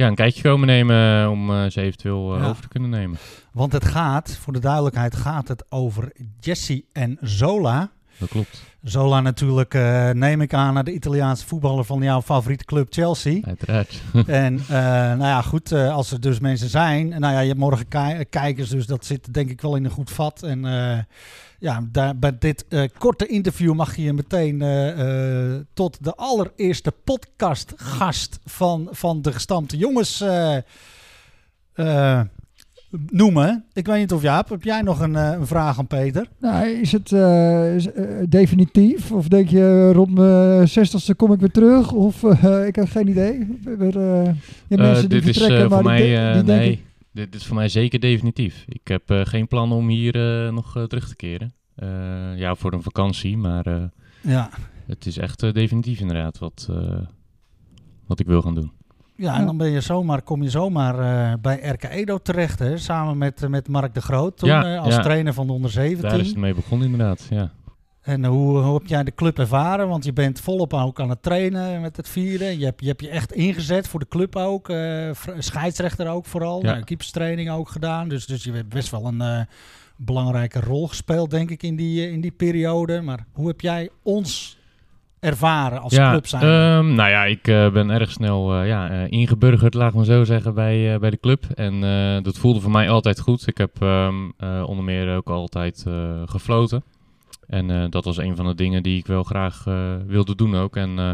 [0.00, 2.48] ja, een kijkje komen nemen om eh, ze eventueel eh, Ja.
[2.48, 3.18] over te kunnen nemen.
[3.52, 7.90] Want het gaat, voor de duidelijkheid, gaat het over Jesse en Zola.
[8.18, 12.64] Dat klopt, Zola natuurlijk, eh, neem ik aan, naar de Italiaanse voetballer van jouw favoriete
[12.64, 13.40] club Chelsea.
[13.46, 14.00] uiteraard.
[14.26, 17.08] En eh, nou ja, goed, eh, als er dus mensen zijn.
[17.08, 19.90] Nou ja, je hebt morgen ki- kijkers, dus dat zit denk ik wel in een
[19.90, 20.42] goed vat.
[20.42, 20.98] En eh,
[21.60, 26.14] ja, daar, bij dit eh, korte interview mag je je meteen eh, eh, tot de
[26.14, 30.56] allereerste podcastgast van, van de gestampte jongens eh,
[31.72, 32.20] eh,
[33.10, 33.64] noemen.
[33.72, 36.26] Ik weet niet of Jaap, heb jij nog een, eh, een vraag aan Peter?
[36.38, 37.12] Nou, is het
[37.76, 37.88] is,
[38.28, 39.12] definitief?
[39.12, 41.92] Of denk je rond mijn zestigste kom ik weer terug?
[41.92, 43.60] Of eh, ik heb geen idee.
[43.64, 44.34] Er, je
[44.68, 46.89] hebt mensen die dit is vertrekken, eh, maar die, mij, denken...
[47.12, 48.64] dit, dit is voor mij zeker definitief.
[48.68, 51.52] Ik heb eh, geen plan om hier eh, nog eh, terug te keren.
[51.74, 53.82] Eh, ja, voor een vakantie, maar eh,
[54.22, 54.50] Ja.
[54.86, 56.98] het is echt definitief inderdaad wat, eh,
[58.06, 58.72] wat ik wil gaan doen.
[59.16, 62.76] Ja, en dan ben je zomaar, kom je zomaar eh, bij RK Edo terecht, hè,
[62.78, 65.00] samen met, met Mark de Groot, toen, Ja, eh, als ja.
[65.02, 66.08] trainer van de onder 17.
[66.10, 67.52] Daar is het mee begonnen inderdaad, ja.
[68.10, 69.88] En hoe, hoe heb jij de club ervaren?
[69.88, 72.58] Want je bent volop ook aan het trainen met het vieren.
[72.58, 74.68] Je hebt je, hebt je echt ingezet voor de club ook.
[74.68, 76.64] eh, scheidsrechter ook vooral.
[76.64, 76.80] Ja.
[76.80, 78.08] Keeperstraining ook gedaan.
[78.08, 79.40] Dus, dus je hebt best wel een eh,
[79.96, 83.00] belangrijke rol gespeeld, denk ik, in die, eh, in die periode.
[83.00, 84.58] Maar hoe heb jij ons
[85.20, 86.42] ervaren als ja, club zijn?
[86.42, 87.42] ehm, nou ja, ik
[87.72, 91.44] ben erg snel eh, ja, ingeburgerd, laat maar zo zeggen, bij, bij de club.
[91.54, 91.80] En
[92.22, 93.46] dat voelde voor mij altijd goed.
[93.46, 95.84] Ik heb ehm, eh, onder meer ook altijd
[96.24, 96.82] gefloten.
[97.50, 100.54] En eh, dat was een van de dingen die ik wel graag eh, wilde doen
[100.56, 100.76] ook.
[100.76, 101.10] En eh,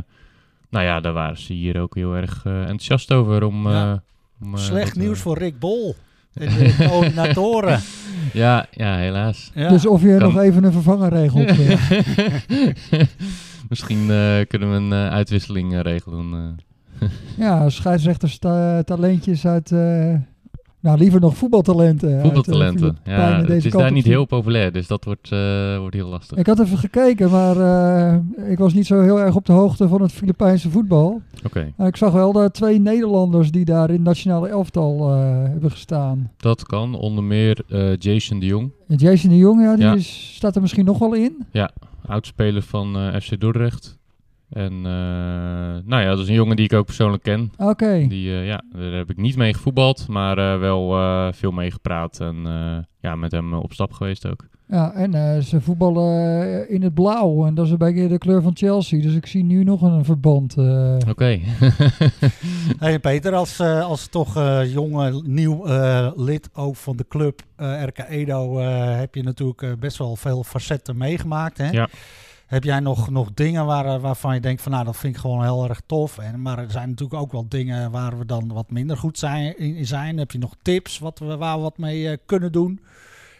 [0.70, 3.44] nou ja, daar waren ze hier ook heel erg enthousiast over.
[3.44, 3.92] Om, Ja.
[3.92, 3.98] eh,
[4.46, 5.94] om, eh, Slecht dat, nieuws voor Rick Bol.
[6.34, 7.80] En de coördinatoren.
[8.32, 9.50] Ja, ja, helaas.
[9.54, 9.68] Ja.
[9.68, 11.52] Dus of je Kan- nog even een vervanger regelt.
[13.68, 16.56] Misschien eh, kunnen we een eh, uitwisseling eh, regelen.
[17.00, 17.08] eh.
[17.38, 19.70] ja, scheidsrechters ta- talentjes uit...
[20.86, 22.08] nou, liever nog voetbaltalenten.
[22.08, 22.96] uit, eh, Voetbaltalenten.
[23.04, 26.38] Ja, het is daar niet heel populair, dus dat wordt, eh, wordt heel lastig.
[26.38, 29.88] Ik had even gekeken, maar eh, ik was niet zo heel erg op de hoogte
[29.88, 31.20] van het Filipijnse voetbal.
[31.44, 35.70] Oké, Maar ik zag wel dat twee Nederlanders die daar in het nationale elftal hebben
[35.70, 36.30] gestaan.
[36.36, 36.94] dat kan.
[36.94, 37.62] Onder meer
[37.98, 39.94] Jason de Jong, En Jason de Jong, ja, die Ja.
[39.94, 41.46] Is, staat er misschien nog wel in.
[42.06, 43.98] oudspeler van FC Dordrecht.
[44.50, 44.82] En eh,
[45.84, 47.52] nou ja, dat is een jongen die ik ook persoonlijk ken.
[47.58, 48.06] Oké.
[48.08, 51.70] Die, eh, ja, daar heb ik niet mee gevoetbald, maar eh, wel eh, veel mee
[51.70, 52.20] gepraat.
[52.20, 54.46] En eh, ja, met hem op stap geweest ook.
[54.68, 57.46] Ja, en eh, ze voetballen in het blauw.
[57.46, 59.02] En dat is een beetje de kleur van Chelsea.
[59.02, 60.56] Dus ik zie nu nog een verband.
[60.56, 60.96] eh.
[61.08, 61.38] Oké.
[62.78, 67.40] Hey Peter, als, als toch eh, jonge, nieuw eh, lid ook van de club
[67.86, 71.58] RK Edo, eh, heb je natuurlijk eh, best wel veel facetten meegemaakt.
[71.58, 71.70] Hè?
[71.70, 71.88] Ja.
[72.46, 75.20] Heb jij nog, nog dingen waar, eh, waarvan je denkt van nou dat vind ik
[75.20, 76.18] gewoon heel erg tof.
[76.18, 79.58] En, maar er zijn natuurlijk ook wel dingen waar we dan wat minder goed zijn,
[79.58, 80.18] in, zijn.
[80.18, 82.80] Heb je nog tips wat we, waar we wat mee eh, kunnen doen?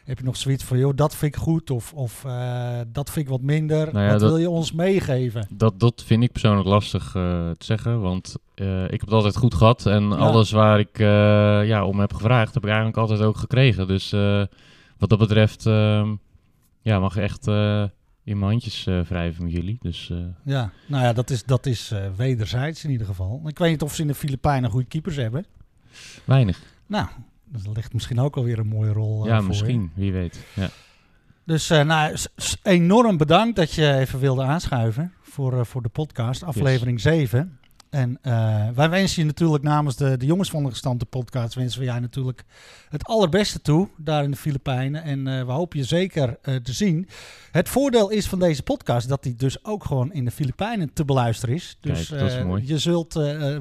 [0.05, 3.25] Heb je nog zoiets van joh, dat vind ik goed of, of eh, dat vind
[3.27, 3.93] ik wat minder?
[3.93, 5.47] Nou ja, wat dat- wil je ons meegeven?
[5.55, 9.87] Dat, dat vind ik persoonlijk lastig te zeggen, want ik heb het altijd goed gehad.
[9.87, 10.99] En alles waar ik
[11.69, 13.87] ja, om heb gevraagd, heb ik eigenlijk altijd ook gekregen.
[13.87, 14.11] Dus
[14.99, 16.15] wat dat betreft ehm,
[16.81, 17.47] ja, mag ik echt
[18.27, 19.79] in mijn handjes eh, wrijven met jullie.
[19.81, 23.43] Dus eh, Ja, nou ja, dat is, dat is eh, wederzijds in ieder geval.
[23.47, 25.47] Ik weet niet of ze in de Filipijnen goede keepers hebben.
[26.25, 26.63] weinig.
[26.87, 27.07] Nou,
[27.45, 29.91] dat ligt misschien ook alweer een mooie rol ja, voor misschien.
[29.95, 30.39] Wie weet.
[30.55, 30.69] Ja.
[31.45, 32.17] Dus nou,
[32.63, 37.59] enorm bedankt dat je even wilde aanschuiven voor, voor de podcast, aflevering 7.
[37.97, 41.81] En eh, wij wensen je natuurlijk namens de, de jongens van de gestampte podcast, wensen
[41.81, 42.45] we jij natuurlijk
[42.89, 45.03] het allerbeste toe daar in de Filipijnen.
[45.03, 47.09] En eh, we hopen je zeker eh, te zien.
[47.51, 51.05] Het voordeel is van deze podcast dat die dus ook gewoon in de Filipijnen te
[51.05, 51.79] beluisteren is.
[51.81, 52.63] Dus Kijk, dat is mooi.
[52.67, 53.13] Je zult,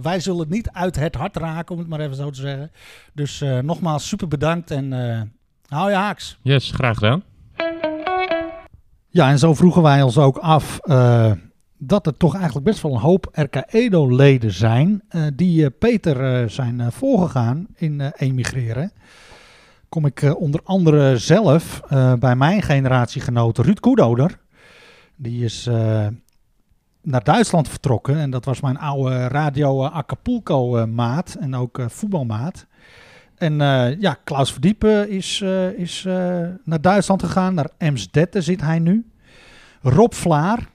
[0.02, 2.71] wij zullen het niet uit het hart raken, om het maar even zo te zeggen.
[3.13, 4.91] Dus nogmaals super bedankt en
[5.67, 6.38] hou je haaks.
[6.41, 7.24] Yes, graag gedaan.
[9.10, 10.80] Ja, en zo vroegen wij ons ook af
[11.77, 16.41] dat er toch eigenlijk best wel een hoop RK Edo-leden zijn eh, die eh, Peter
[16.41, 18.91] eh, zijn voorgegaan in emigreren.
[19.89, 21.81] Kom ik onder andere zelf
[22.19, 24.39] bij mijn generatiegenoot Ruud Koedoder.
[25.15, 25.69] Die is
[27.05, 31.79] naar Duitsland vertrokken en dat was mijn oude Radio eh, Acapulco eh, maat en ook
[31.88, 32.65] voetbalmaat.
[33.35, 33.57] En
[33.99, 35.41] ja, Klaus Verdiepen is,
[35.75, 36.03] is
[36.63, 37.53] naar Duitsland gegaan.
[37.53, 39.09] Naar Emsdetten zit hij nu.
[39.81, 40.69] Rob Vlaar,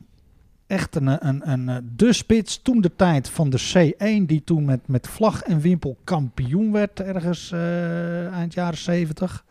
[0.71, 4.65] echt een, een, een, eh, de spits toen de tijd van de C1, die toen
[4.65, 9.45] met, met vlag en wimpel kampioen werd ergens eh, eind jaren 70.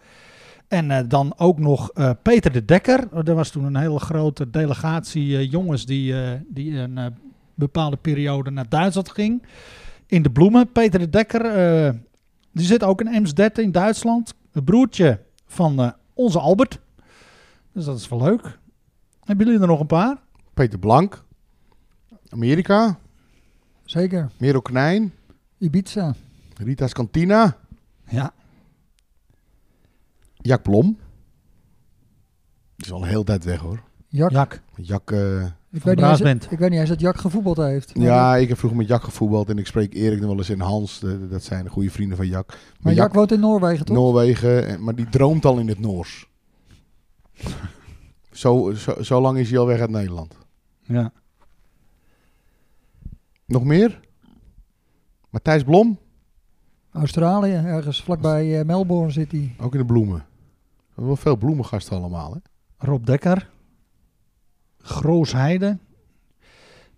[0.67, 3.07] En eh, dan ook nog Peter de Dekker.
[3.25, 6.15] Er was toen een hele grote delegatie jongens die,
[6.47, 7.15] die een
[7.53, 9.43] bepaalde periode naar Duitsland ging.
[10.05, 10.71] In de bloemen.
[10.71, 11.43] Peter de Dekker,
[12.51, 14.33] die zit ook in Emsdetten in Duitsland.
[14.51, 16.79] Het broertje van onze Albert.
[17.73, 18.59] Dus dat is wel leuk.
[19.23, 20.17] Hebben jullie er nog een paar?
[20.59, 21.23] Peter Blank.
[22.29, 22.99] Amerika.
[23.85, 24.29] Zeker.
[24.37, 25.13] Merel Knijn.
[25.57, 26.15] Ibiza.
[26.57, 27.57] Rita's Cantina.
[28.09, 28.33] Ja.
[30.35, 30.97] Jack Blom.
[32.75, 33.81] Die is al een hele tijd weg hoor.
[34.07, 34.31] Jak.
[34.31, 34.61] Jak.
[34.75, 37.91] Jack, eh, ik, weet niet eens, ik weet niet eens dat Jak gevoetbald heeft.
[37.93, 40.59] Ja, ik heb vroeger met Jack gevoetbald en ik spreek Erik nog wel eens in
[40.59, 40.99] Hans.
[40.99, 42.47] De- dat zijn de goede vrienden van Jack.
[42.47, 43.95] Maar, maar Jack- Jak woont in Noorwegen, toch?
[43.95, 46.27] Noorwegen, en- maar die droomt al in het Noors.
[48.31, 50.37] zo, zo, zo lang is hij al weg uit Nederland.
[50.89, 51.11] Ja.
[53.45, 53.99] Nog meer?
[55.29, 55.99] Matthijs Blom,
[56.91, 59.55] Australië, ergens vlakbij eh, Melbourne zit hij.
[59.59, 60.17] ook in de bloemen.
[60.17, 62.33] We hebben wel veel bloemengasten allemaal.
[62.33, 62.39] Hè?
[62.77, 63.49] Rob Dekker.
[64.77, 65.77] Groos Heide.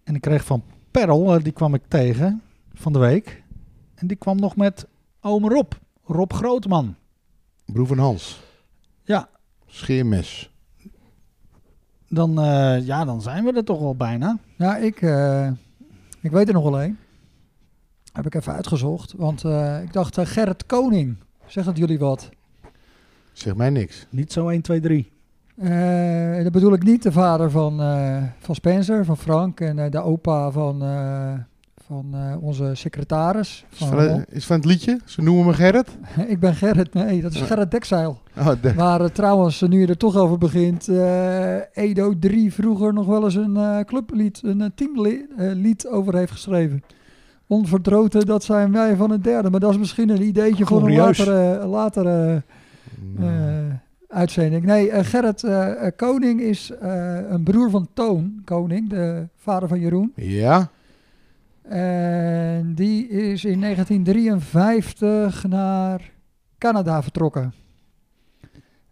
[0.04, 2.42] En ik kreeg van Perl, eh, die kwam ik tegen
[2.74, 3.44] van de week.
[3.96, 4.88] En die kwam nog met
[5.22, 5.72] oom Rob.
[6.04, 6.96] Rob Grootman.
[7.66, 8.42] Broer van Hans.
[9.04, 9.30] Ja.
[9.66, 10.51] Scheermes.
[12.14, 14.38] Dan, eh, ja, dan zijn we er toch wel bijna.
[14.56, 15.48] Ja, ik, eh,
[16.22, 16.98] ik weet er nog wel één.
[18.14, 19.14] Heb ik even uitgezocht.
[19.18, 21.18] Want eh, ik dacht, Gerrit Koning.
[21.46, 22.30] Zegt dat jullie wat?
[23.34, 24.08] Zeg mij niks.
[24.10, 25.12] Niet zo 1, 2, 3.
[25.58, 29.60] Eh, dat bedoel ik niet de vader van, eh, van Spencer, van Frank.
[29.60, 31.34] En eh, de opa van, eh,
[31.92, 33.66] van eh, onze secretaris.
[33.72, 35.00] Is Van is van het liedje?
[35.06, 35.88] Ze noemen me Gerrit.
[36.28, 37.42] ik ben Gerrit, nee, dat is.
[37.42, 38.22] Gerrit Dekzeil.
[38.38, 42.94] Oh, de- Waar eh, trouwens, nu je er toch over begint, eh, Edo 3 vroeger
[42.94, 46.84] nog wel eens een eh, clublied, een eh, teamlied over heeft geschreven.
[47.48, 49.50] Onverdroten, dat zijn wij van het derde.
[49.50, 52.44] Maar dat is misschien een ideetje voor een latere, latere
[53.20, 53.26] eh,
[54.08, 54.66] uitzending.
[54.66, 55.46] Nee, Gerrit
[55.96, 60.12] Koning is eh, een broer van Toon Koning, de vader van Jeroen.
[60.16, 60.70] ja,
[61.62, 66.12] En die is in 1953 naar
[66.58, 67.54] Canada vertrokken.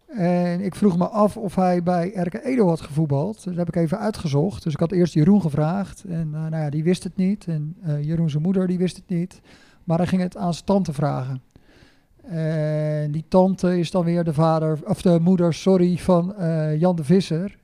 [0.06, 3.44] En ik vroeg me af of hij bij Erke Edo had gevoetbald.
[3.44, 4.62] Dat heb ik even uitgezocht.
[4.62, 6.04] Dus ik had eerst Jeroen gevraagd.
[6.04, 7.46] En eh, nou ja, die wist het niet.
[7.46, 9.40] En eh, Jeroen zijn moeder, die wist het niet.
[9.84, 11.42] Maar hij ging het aan zijn tante vragen.
[12.22, 16.96] En die tante is dan weer de vader, of de moeder, sorry, van eh, Jan
[16.96, 17.58] de Visser.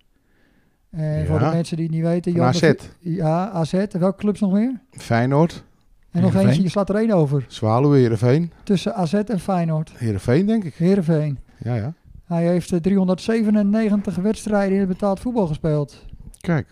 [0.96, 1.24] En Ja.
[1.26, 2.72] voor de mensen die het niet weten, Jan AZ.
[2.98, 3.72] Ja, AZ.
[3.72, 4.80] En welke clubs nog meer?
[4.90, 5.62] Feyenoord, En
[6.10, 6.46] nog Heerenveen.
[6.46, 7.44] eentje, je slaat er één over.
[7.48, 8.52] Zwaluwe, Heerenveen.
[8.62, 9.92] Tussen AZ en Feyenoord.
[9.96, 10.74] Heerenveen, denk ik.
[10.74, 11.38] Heerenveen.
[11.58, 11.92] Ja, ja.
[12.24, 16.04] Hij heeft eh, 397 wedstrijden in het betaald voetbal gespeeld.
[16.40, 16.66] Kijk,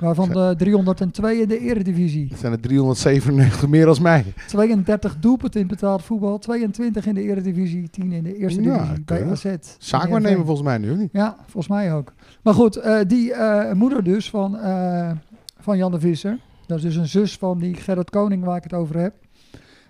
[0.00, 2.28] Waarvan de 302 in de eredivisie.
[2.30, 4.24] het zijn er 397 meer als mij.
[4.46, 6.38] 32 doelpunten in betaald voetbal.
[6.38, 7.90] 22 in de eredivisie.
[7.90, 9.32] 10 in de eerste Ja, divisie bij keurig.
[9.32, 9.44] AZ.
[9.90, 10.36] Heerenveen.
[10.36, 11.08] volgens mij nu, niet?
[11.12, 12.12] Ja, volgens mij ook.
[12.42, 15.10] Maar goed, eh, die eh, moeder dus van, eh,
[15.58, 16.38] van Jan de Visser.
[16.66, 19.14] Dat is dus een zus van die Gerrit Koning waar ik het over heb.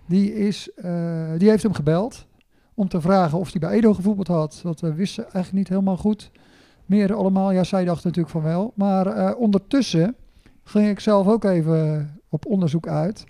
[0.07, 0.92] Die, is, eh,
[1.38, 2.27] die heeft hem gebeld
[2.75, 4.61] om te vragen of hij bij Edo gevoetbald had.
[4.62, 6.31] Dat we wisten eigenlijk niet helemaal goed.
[6.90, 8.72] Meer allemaal, ja, zij dacht natuurlijk van wel.
[8.74, 10.14] Maar eh, ondertussen
[10.64, 13.24] ging ik zelf ook even op onderzoek uit.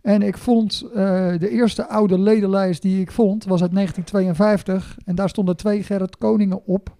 [0.00, 0.94] En ik vond eh,
[1.38, 4.96] de eerste oude ledenlijst die ik vond, was uit 1952.
[5.04, 6.96] En daar stonden twee Gerrit Koningen op.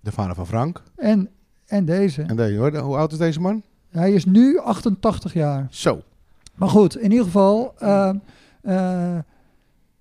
[0.00, 0.82] De vader van Frank.
[0.96, 1.28] En,
[1.66, 2.22] en deze.
[2.22, 2.76] En deze, hoor.
[2.76, 3.62] Hoe oud is deze man?
[3.88, 5.66] Hij is nu 88 jaar.
[5.70, 6.00] Zo.
[6.54, 8.10] Maar goed, in ieder geval, eh,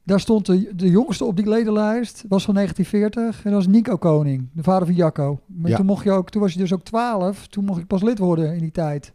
[0.07, 3.45] daar stond de, de jongste op die ledenlijst, was van 1940.
[3.45, 5.39] En dat was Nico Koning, de vader van Jacco.
[5.45, 5.77] Maar Ja.
[5.77, 8.17] toen, mocht je ook, toen was je dus ook 12, toen mocht ik pas lid
[8.19, 9.13] worden in die tijd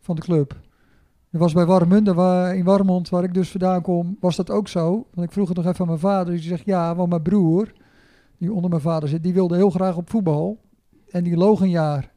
[0.00, 0.56] van de club.
[1.30, 4.68] Dat was bij Warmünde, waar, in Warmond, waar ik dus vandaan kom, was dat ook
[4.68, 5.06] zo.
[5.14, 6.32] Want ik vroeg het nog even aan mijn vader.
[6.34, 7.72] Die zegt, ja, want mijn broer,
[8.38, 10.58] die onder mijn vader zit, die wilde heel graag op voetbal.
[11.08, 12.10] En die loog een jaar.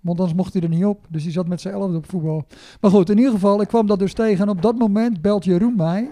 [0.00, 1.06] Want anders mocht hij er niet op.
[1.08, 2.44] Dus die zat met z'n elfde op voetbal.
[2.80, 4.44] Maar goed, in ieder geval, ik kwam dat dus tegen.
[4.44, 6.10] En op dat moment belt Jeroen mij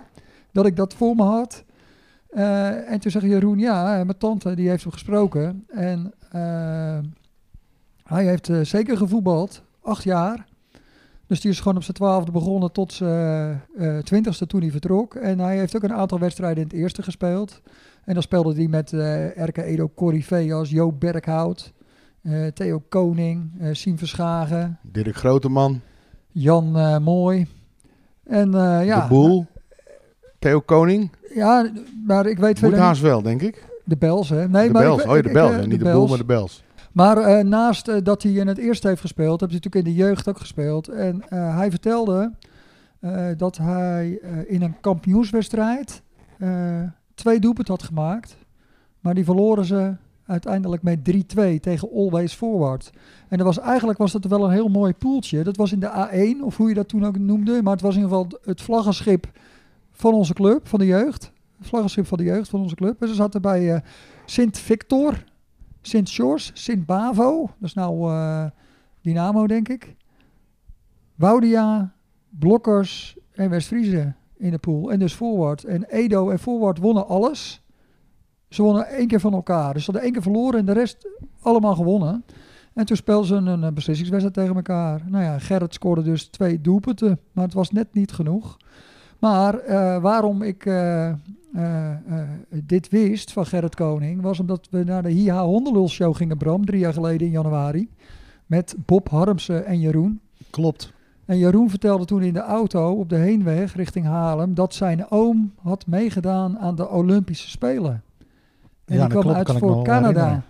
[0.57, 1.65] dat ik dat voor me had.
[2.29, 5.65] Eh, en toen zegt Jeroen, ja, eh, mijn tante die heeft hem gesproken.
[5.69, 6.99] En eh,
[8.03, 10.47] hij heeft zeker gevoetbald, acht jaar.
[11.27, 13.63] Dus die is gewoon op zijn twaalfde begonnen tot zijn
[14.03, 15.15] twintigste toen hij vertrok.
[15.15, 17.61] En hij heeft ook een aantal wedstrijden in het eerste gespeeld.
[18.05, 18.91] En dan speelde hij met
[19.37, 21.73] RK Edo Corrivé als Joop Berghout,
[22.55, 25.81] Theo Koning, Siem Verschagen, Dirk Groteman.
[26.29, 27.47] Jan Mooi.
[28.25, 28.51] En
[28.85, 29.47] ja, De Boel.
[30.47, 31.11] Theo Koning.
[31.35, 31.71] ja,
[32.07, 33.65] maar ik weet Moet haast wel, denk ik.
[33.85, 34.49] de Bels, hè?
[34.49, 34.97] Nee, de maar ik Bels.
[34.97, 35.51] weet- Oh ja, de ik- Bels.
[35.53, 35.95] eh, niet de, Bels.
[35.97, 36.65] Boel, maar de Bels.
[36.93, 39.93] Maar eh, naast eh, dat hij in het eerste heeft gespeeld, heeft hij natuurlijk in
[39.97, 40.89] de jeugd ook gespeeld.
[40.89, 42.33] En hij vertelde
[43.37, 46.03] dat hij in een kampioenswedstrijd
[47.15, 48.37] twee doelpunten had gemaakt.
[49.01, 49.95] Maar die verloren ze
[50.27, 52.91] uiteindelijk met 3-2 tegen Always Forward.
[53.29, 55.43] En dat was, eigenlijk was dat wel een heel mooi poeltje.
[55.43, 55.91] Dat was in de
[56.39, 57.63] A1, of hoe je dat toen ook noemde.
[57.63, 59.27] Maar het was in ieder geval het vlaggenschip
[59.97, 61.33] van onze club, van de jeugd.
[61.61, 63.03] Vlaggenschip van de jeugd van onze club.
[63.03, 63.81] En ze zaten bij eh,
[64.25, 65.25] Sint Victor,
[65.83, 67.41] Sint George, Sint Bavo.
[67.41, 68.45] Dat is nou eh,
[69.01, 69.97] Dynamo, denk ik.
[71.15, 71.95] Woudia,
[72.29, 74.91] Blokkers en West-Friese in de pool.
[74.91, 75.65] En dus Forward.
[75.65, 77.63] En Edo en Forward wonnen alles.
[78.49, 79.73] Ze wonnen één keer van elkaar.
[79.73, 81.09] Dus ze hadden één keer verloren en de rest
[81.41, 82.25] allemaal gewonnen.
[82.75, 85.03] En toen speelden ze een, een beslissingswedstrijd tegen elkaar.
[85.07, 87.21] Nou ja, Gerrit scoorde dus twee doelpunten.
[87.33, 88.57] Maar het was net niet genoeg.
[89.19, 91.17] Maar eh, waarom ik eh, eh,
[92.49, 94.23] dit wist van Gerrit Koning...
[94.23, 96.65] was omdat we naar de Hiha Hondenlul Show gingen, Bram.
[96.65, 97.89] Drie jaar geleden in januari.
[98.47, 100.21] Met Bob Harmsen en Jeroen.
[100.51, 100.93] Klopt.
[101.25, 105.53] En Jeroen vertelde toen in de auto op de heenweg richting Haarlem dat zijn oom
[105.63, 108.03] had meegedaan aan de Olympische Spelen.
[108.85, 110.43] En Ja, die kwam klopt, uit voor Canada.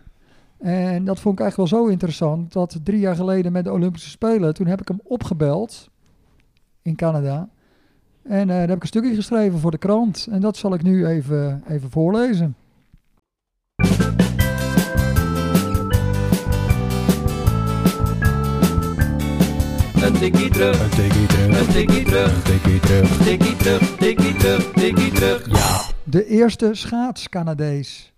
[0.59, 4.11] En dat vond ik eigenlijk wel zo interessant dat drie jaar geleden met de Olympische
[4.11, 5.90] Spelen, toen heb ik hem opgebeld
[6.83, 7.48] in Canada.
[8.29, 10.29] En eh, daar heb ik een stukje geschreven voor de krant.
[10.31, 12.57] En dat zal ik nu even, even voorlezen.
[20.03, 21.61] Een tikkie terug, Een tikkie terug.
[21.61, 23.19] een tikkie terug, tikkie terug.
[23.25, 25.46] tikkie terug, tikkie terug, tikkie terug.
[25.50, 25.81] Ja.
[26.05, 28.13] De eerste schaats-Canadees.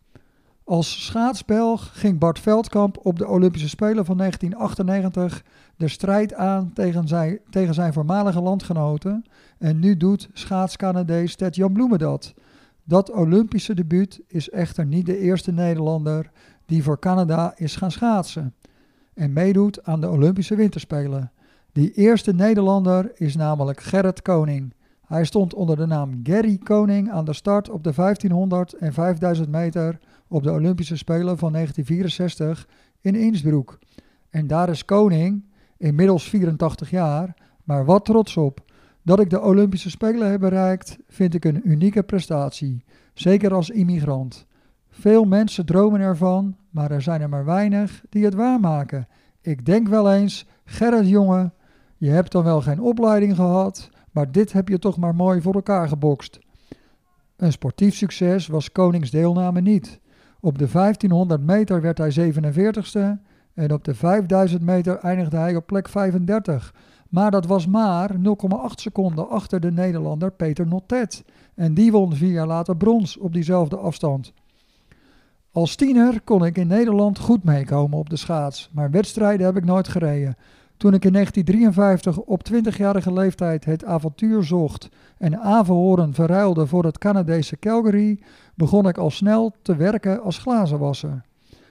[0.65, 5.43] Als schaatsbelg ging Bart Veldkamp op de Olympische Spelen van 1998
[5.79, 9.25] de strijd aan tegen zijn, tegen zijn voormalige landgenoten.
[9.59, 12.35] En nu doet schaatscanadees Ted Jan Bloemen dat.
[12.85, 16.31] Dat Olympische debuut is echter niet de eerste Nederlander
[16.67, 18.55] die voor Canada is gaan schaatsen.
[19.15, 21.33] En meedoet aan de Olympische Winterspelen.
[21.73, 24.75] Die eerste Nederlander is namelijk Gerrit Koning.
[25.07, 29.49] Hij stond onder de naam Gary Koning aan de start op de 1500 en 5000
[29.49, 29.99] meter
[30.29, 32.69] op de Olympische Spelen van 1964
[33.01, 33.79] in Innsbruck.
[34.31, 35.45] En daar is Koning,
[35.79, 38.61] inmiddels 84 jaar, maar wat trots op.
[39.03, 44.47] Dat ik de Olympische Spelen heb bereikt, vind ik een unieke prestatie, zeker als immigrant.
[44.91, 49.09] Veel mensen dromen ervan, maar er zijn er maar weinig die het waarmaken.
[49.41, 51.53] Ik denk wel eens, Gerrit jongen,
[51.97, 55.55] je hebt dan wel geen opleiding gehad, maar dit heb je toch maar mooi voor
[55.55, 56.39] elkaar gebokst.
[57.37, 60.01] Een sportief succes was Konings deelname niet.
[60.41, 63.23] Op de 1500 meter werd hij 47ste
[63.59, 66.75] en op de 5000 meter eindigde hij op plek 35.
[67.09, 68.19] Maar dat was maar 0,8
[68.75, 71.25] seconden achter de Nederlander Peter Notet.
[71.55, 74.33] En die won vier jaar later brons op diezelfde afstand.
[75.53, 79.65] Als tiener kon ik in Nederland goed meekomen op de schaats, maar wedstrijden heb ik
[79.65, 80.37] nooit gereden.
[80.77, 84.89] Toen ik in 1953 op 20-jarige leeftijd het avontuur zocht
[85.19, 88.21] en Averhoorn verruilde voor het Canadese Calgary,
[88.55, 91.27] begon ik al snel te werken als glazenwasser.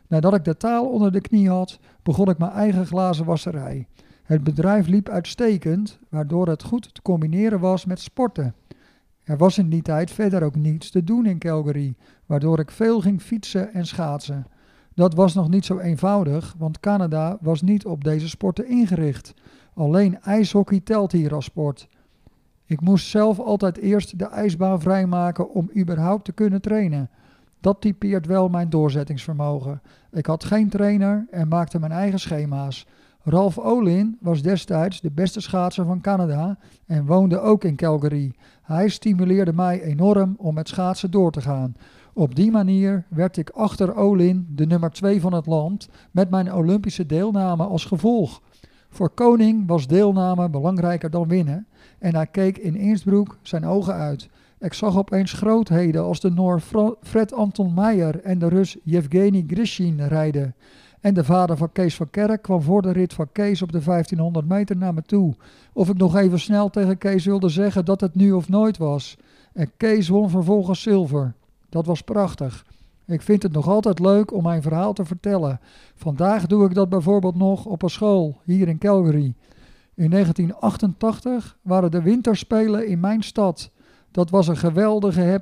[0.07, 3.87] Nadat ik de taal onder de knie had, begon ik mijn eigen glazenwasserij.
[4.23, 8.55] Het bedrijf liep uitstekend, waardoor het goed te combineren was met sporten.
[9.23, 11.95] Er was in die tijd verder ook niets te doen in Calgary,
[12.25, 14.47] waardoor ik veel ging fietsen en schaatsen.
[14.93, 19.33] Dat was nog niet zo eenvoudig, want Canada was niet op deze sporten ingericht.
[19.73, 21.87] Alleen ijshockey telt hier als sport.
[22.65, 27.09] Ik moest zelf altijd eerst de ijsbaan vrijmaken om überhaupt te kunnen trainen.
[27.59, 29.81] Dat typeert wel mijn doorzettingsvermogen.
[30.11, 32.87] Ik had geen trainer en maakte mijn eigen schema's.
[33.23, 38.33] Ralph Olin was destijds de beste schaatser van Canada en woonde ook in Calgary.
[38.61, 41.75] Hij stimuleerde mij enorm om met schaatsen door te gaan.
[42.13, 46.53] Op die manier werd ik achter Olin de nummer 2 van het land met mijn
[46.53, 48.41] Olympische deelname als gevolg.
[48.89, 51.67] Voor Koning was deelname belangrijker dan winnen
[51.99, 54.29] en hij keek in Innsbruck zijn ogen uit.
[54.59, 56.61] Ik zag opeens grootheden als de Noor
[57.01, 60.55] Fred Anton Meijer en de Rus Yevgeny Grishin rijden.
[60.99, 63.83] En de vader van Kees van Kerk kwam voor de rit van Kees op de
[63.83, 65.35] 1500 meter naar me toe.
[65.73, 69.17] Of ik nog even snel tegen Kees wilde zeggen dat het nu of nooit was.
[69.53, 71.33] En Kees won vervolgens zilver.
[71.69, 72.65] Dat was prachtig.
[73.05, 75.59] Ik vind het nog altijd leuk om mijn verhaal te vertellen.
[75.95, 79.33] Vandaag doe ik dat bijvoorbeeld nog op een school hier in Calgary.
[79.93, 83.71] In 1988 waren de winterspelen in mijn stad.
[84.11, 85.41] Dat was een geweldige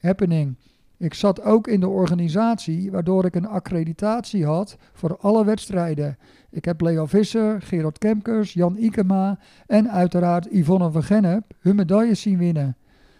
[0.00, 0.56] happening.
[0.98, 6.18] Ik zat ook in de organisatie, waardoor ik een accreditatie had voor alle wedstrijden.
[6.50, 12.20] Ik heb Leo Visser, Gerard Kemkers, Jan Ikema en uiteraard Yvonne van Gennep hun medailles
[12.20, 12.76] zien winnen.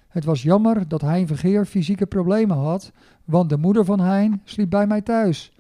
[0.09, 2.93] Het was jammer dat Hein Vergeer fysieke problemen had,
[3.25, 5.53] want de moeder van Hein sliep bij mij thuis.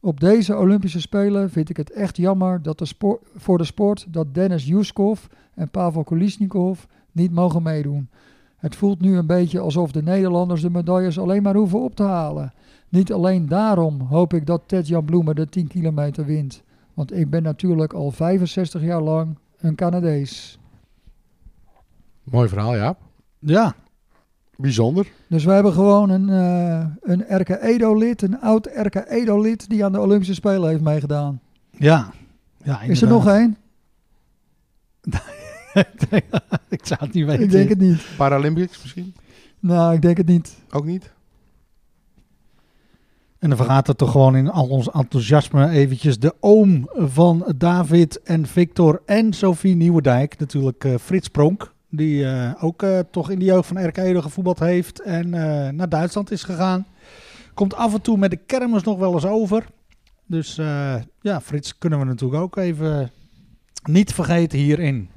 [0.00, 4.06] Op deze Olympische Spelen vind ik het echt jammer dat de sport, voor de sport
[4.08, 8.08] dat Dennis Yuskov en Pavel Kolisnikov niet mogen meedoen.
[8.58, 12.02] Het voelt nu een beetje alsof de Nederlanders de medailles alleen maar hoeven op te
[12.02, 12.52] halen.
[12.88, 16.62] Niet alleen daarom hoop ik dat Ted Jan Bloemen de 10 kilometer wint.
[16.94, 20.58] Want ik ben natuurlijk al 65 jaar lang een Canadees.
[22.24, 22.96] Mooi verhaal, ja.
[23.38, 23.74] Ja,
[24.60, 25.06] Bijzonder.
[25.28, 29.92] Dus we hebben gewoon een, eh een RK Edo-lid, een oud RK Edo-lid die aan
[29.92, 31.40] de Olympische Spelen heeft meegedaan.
[31.70, 32.10] ja.
[32.64, 33.56] ja Is er nog één?
[36.68, 37.42] ik zou het niet weten.
[37.44, 38.06] Ik denk het niet.
[38.16, 39.14] Paralympics misschien?
[39.60, 40.56] Nou, ik denk het niet.
[40.70, 41.10] Ook niet?
[43.38, 48.22] En dan vergaat het toch gewoon in al ons enthousiasme eventjes de oom van David
[48.22, 50.38] en Victor en Sophie Nieuwendijk.
[50.38, 54.58] Natuurlijk eh, Frits Pronk, die eh, ook eh, toch in de jeugd van RK gevoetbald
[54.58, 56.86] heeft en eh, naar Duitsland is gegaan.
[57.54, 59.66] Komt af en toe met de kermis nog wel eens over.
[60.26, 63.10] Dus eh, ja, Frits kunnen we natuurlijk ook even
[63.82, 65.10] niet vergeten hierin.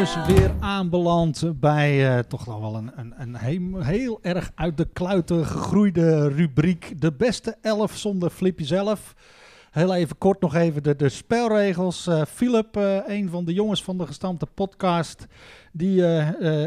[0.00, 4.76] Dus weer aanbeland bij eh, toch nog wel een, een, een heel, heel erg uit
[4.76, 7.00] de kluiten gegroeide rubriek.
[7.00, 9.14] De beste elf zonder Flippy zelf.
[9.70, 12.06] Heel even kort nog even de, de spelregels.
[12.06, 15.26] Eh Philip, eh, een van de jongens van de gestampte podcast,
[15.72, 16.06] die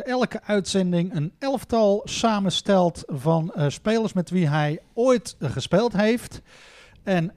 [0.02, 6.42] elke uitzending een elftal samenstelt van spelers met wie hij ooit gespeeld heeft.
[7.04, 7.32] En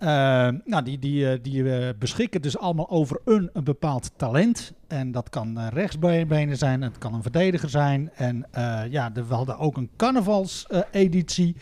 [0.65, 4.73] nou, die, die, die beschikken dus allemaal over een, een bepaald talent.
[4.89, 8.11] En dat kan uh, rechtsbenen zijn, het kan een verdediger zijn.
[8.15, 11.57] En eh, ja, we hadden ook een carnavalseditie.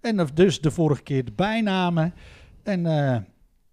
[0.00, 2.14] en er- dus de vorige keer de bijnamen.
[2.62, 3.16] En eh,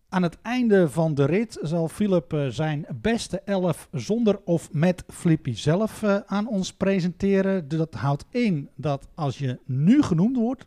[0.09, 5.03] aan het einde van de rit zal Philip eh, zijn beste elf zonder of met
[5.07, 7.67] Flippy zelf eh, aan ons presenteren.
[7.67, 10.65] Dat houdt in dat als je nu genoemd wordt,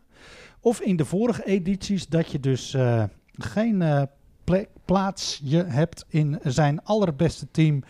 [0.59, 4.01] of in de vorige edities, dat je dus eh, geen eh,
[4.43, 7.83] plek, plaats je hebt in zijn allerbeste team.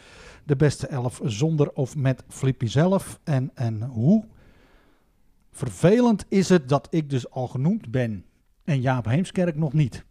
[0.51, 3.19] De beste elf zonder of met Flippy zelf.
[3.23, 4.23] En, en hoe
[5.51, 8.25] vervelend is het dat ik dus al genoemd ben
[8.63, 10.05] en Jaap Heemskerk nog niet.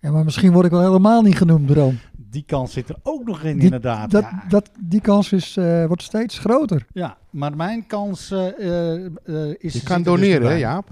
[0.00, 1.98] Ja, maar misschien word ik wel helemaal niet genoemd, Bram.
[2.16, 4.10] Die kans zit er ook nog in, Die- inderdaad.
[4.10, 4.44] Dat, ja.
[4.48, 6.86] dat, die kans is, eh, wordt steeds groter.
[6.92, 9.72] ja, maar mijn kans eh, eh, is...
[9.72, 10.54] Je kan dus doneren, hè.
[10.54, 10.88] Jaap?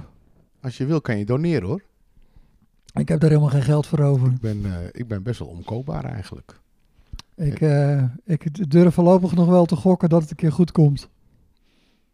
[0.61, 1.83] Als je wil kan je doneren hoor.
[2.95, 4.29] Ik heb daar helemaal geen geld voor over.
[4.33, 6.61] Ik ben, eh, ik ben best wel omkoopbaar eigenlijk.
[7.37, 11.09] Ik, eh, ik durf voorlopig nog wel te gokken dat het een keer goed komt.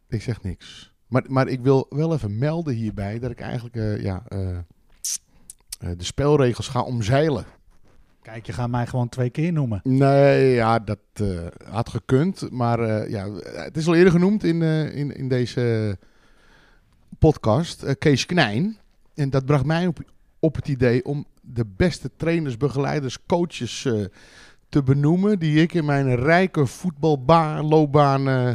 [0.08, 0.92] Ik zeg niks.
[1.06, 4.58] Maar, maar ik wil wel even melden hierbij dat ik eigenlijk eh, ja, eh, eh,
[5.78, 7.44] de spelregels ga omzeilen.
[8.22, 9.80] Kijk, je gaat mij gewoon twee keer noemen.
[9.84, 12.50] Nee, ja, dat eh, had gekund.
[12.50, 15.96] Maar eh, ja, het is al eerder genoemd in, eh, in, in deze
[17.18, 17.98] podcast.
[17.98, 18.78] Kees Knijn.
[19.14, 19.98] En dat bracht mij op,
[20.38, 24.04] op het idee om de beste trainers, begeleiders, coaches eh,
[24.68, 25.38] te benoemen.
[25.38, 28.54] Die ik in mijn rijke voetballoopbaan, eh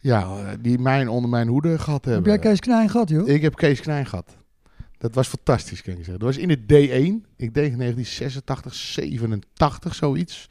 [0.00, 2.32] ja, die mijn, onder mijn hoede gehad Heb hebben.
[2.32, 3.28] jij Kees Knijn gehad, joh?
[3.28, 4.36] Ik heb Kees Knijn gehad.
[4.98, 6.18] Dat was fantastisch, kan ik zeggen.
[6.18, 7.28] Dat was in de D1.
[7.36, 10.46] Ik denk 1986, 87, zoiets.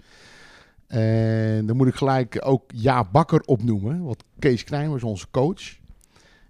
[0.88, 4.04] En dan moet ik gelijk ook Jaap Bakker opnoemen.
[4.04, 5.62] Want Kees Knijn was onze coach.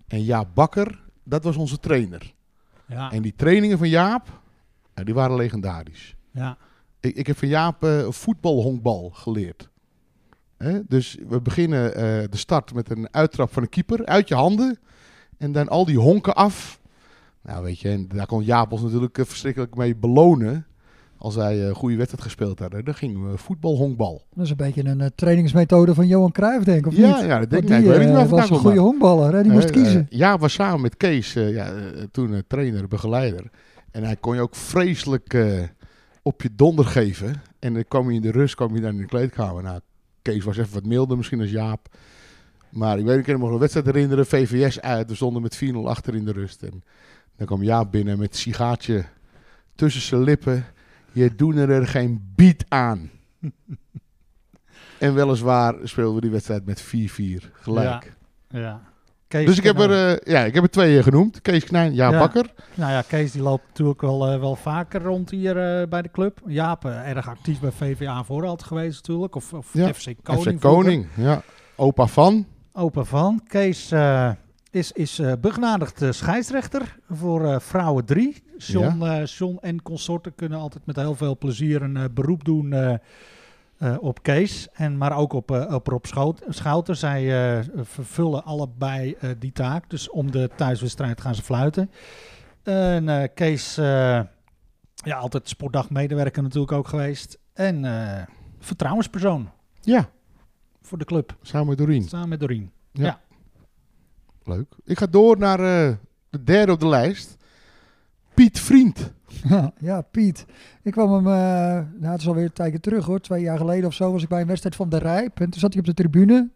[0.07, 2.33] En Jaap Bakker, dat was onze trainer.
[2.87, 4.41] Ja, En die trainingen van Jaap,
[4.93, 6.15] die waren legendarisch.
[6.31, 6.57] ja.
[7.03, 9.69] Ik, ik heb van Jaap eh voetbalhonkbal geleerd.
[10.57, 10.79] Hè?
[10.87, 14.79] Dus we beginnen eh, de start met een uittrap van een keeper uit je handen.
[15.37, 16.79] En dan al die honken af.
[17.41, 20.65] Nou weet je, en daar kon Jaap ons natuurlijk eh, verschrikkelijk mee belonen.
[21.17, 22.85] Als wij een goede wedstrijd gespeeld hadden.
[22.85, 24.25] Dan gingen we voetbalhonkbal.
[24.33, 27.25] Dat is een beetje een trainingsmethode van Johan Cruijff, denk ik, of Ja, niet?
[27.25, 27.69] ja, dat denk ik.
[27.99, 29.43] die was een goede honkballer, hè?
[29.43, 30.07] die moest kiezen.
[30.09, 31.73] Jaap was samen met Kees, ja,
[32.11, 33.49] toen trainer, begeleider.
[33.91, 35.33] En hij kon je ook vreselijk
[36.23, 37.41] op je donder geven.
[37.59, 39.63] En dan kwam je in de rust, kwam je dan in de kleedkamer.
[39.63, 39.79] Nou,
[40.21, 41.95] Kees was even wat milder misschien als Jaap.
[42.69, 44.25] Maar ik weet, ik kan me nog een wedstrijd herinneren.
[44.25, 46.63] VVS uit, we stonden met 4-0 achter in de rust.
[46.63, 46.83] En
[47.35, 49.05] dan kwam Jaap binnen met een sigaartje
[49.75, 50.65] tussen zijn lippen.
[51.11, 53.11] Je doet er geen beat aan.
[54.99, 56.87] en weliswaar speelden we die wedstrijd met 4-4
[57.53, 58.15] gelijk.
[58.49, 58.92] ja.
[59.33, 61.41] Kees Dus ik heb, er, eh, ja, ik heb er twee eh, genoemd.
[61.41, 62.19] Kees Knijn, Jaap Ja.
[62.19, 62.53] Bakker.
[62.73, 65.53] Nou ja, Kees die loopt natuurlijk wel, eh, wel vaker rond hier
[65.89, 66.39] bij de club.
[66.45, 69.35] Jaap, erg actief bij VVA voorhand geweest natuurlijk.
[69.35, 70.59] Of, of Ja, FC Koning.
[70.59, 70.61] FC.
[70.61, 71.41] Koning, ja.
[71.75, 72.45] Opa van.
[72.73, 73.41] Opa van.
[73.47, 73.91] Kees
[74.71, 78.43] is, is begenadigd eh, scheidsrechter voor vrouwen 3.
[78.57, 82.99] John, John en consorten kunnen altijd met heel veel plezier een beroep doen
[83.83, 84.67] eh, op Kees.
[84.73, 86.97] En, maar ook op, eh, op Rob Schout, Schouten.
[86.97, 89.89] Zij eh, vervullen allebei die taak.
[89.89, 91.91] Dus om de thuiswedstrijd gaan ze fluiten.
[92.63, 97.39] En Kees, ja, altijd sportdagmedewerker natuurlijk ook geweest.
[97.53, 97.85] En
[98.59, 99.49] vertrouwenspersoon
[99.81, 100.09] Ja,
[100.81, 101.37] voor de club.
[101.41, 102.03] samen met Doreen.
[102.03, 102.71] Samen met Doreen.
[104.43, 104.75] Leuk.
[104.83, 105.57] Ik ga door naar
[106.29, 107.37] de derde op de lijst.
[108.33, 109.13] Piet Vriend.
[109.49, 110.45] Ja, ja, Piet.
[110.83, 111.23] Ik kwam hem,
[111.99, 114.29] nou, het is alweer een tijdje terug hoor, twee jaar geleden of zo, was ik
[114.29, 115.39] bij een wedstrijd van de Rijp.
[115.39, 116.49] En toen zat hij op de tribune.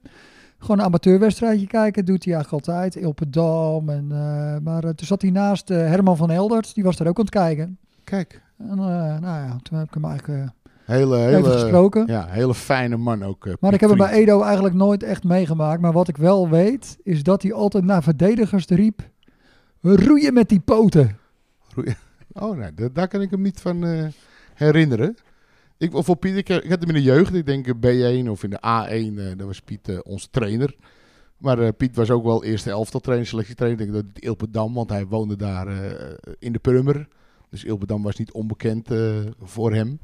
[0.60, 2.96] Gewoon een amateurwedstrijdje kijken, doet hij eigenlijk altijd.
[2.96, 3.90] Ilpendam.
[3.90, 7.18] En, eh, maar eh, toen zat hij naast Herman van Eldert, die was daar ook
[7.18, 7.78] aan het kijken.
[8.04, 8.42] Kijk.
[8.58, 10.52] En nou ja, toen heb ik hem eigenlijk
[10.88, 12.04] Hele, hele, gesproken.
[12.08, 13.46] ja, hele fijne man ook.
[13.46, 14.12] Maar Piet ik heb hem bij.
[14.12, 15.82] Edo eigenlijk nooit echt meegemaakt.
[15.82, 19.10] Maar wat ik wel weet, is dat hij altijd naar verdedigers riep.
[19.82, 21.18] Roeien met die poten.
[22.40, 24.08] Oh, nee, da- daar kan ik hem niet van eh,
[24.54, 25.16] herinneren.
[25.78, 27.34] Ik, voor Piet, ik, had hem in de jeugd.
[27.34, 27.74] Ik denk eh,
[28.24, 29.18] B1 of in de A1.
[29.20, 30.76] eh daar was Piet eh, onze trainer.
[31.38, 33.82] Maar Piet was ook wel eerste elftal trainer, selectietrainer.
[33.82, 35.68] Ik denk dat het Ilpendam, want hij woonde daar
[36.40, 37.08] in de Prummer.
[37.50, 38.90] Dus Ilpendam was niet onbekend
[39.42, 40.00] voor hem.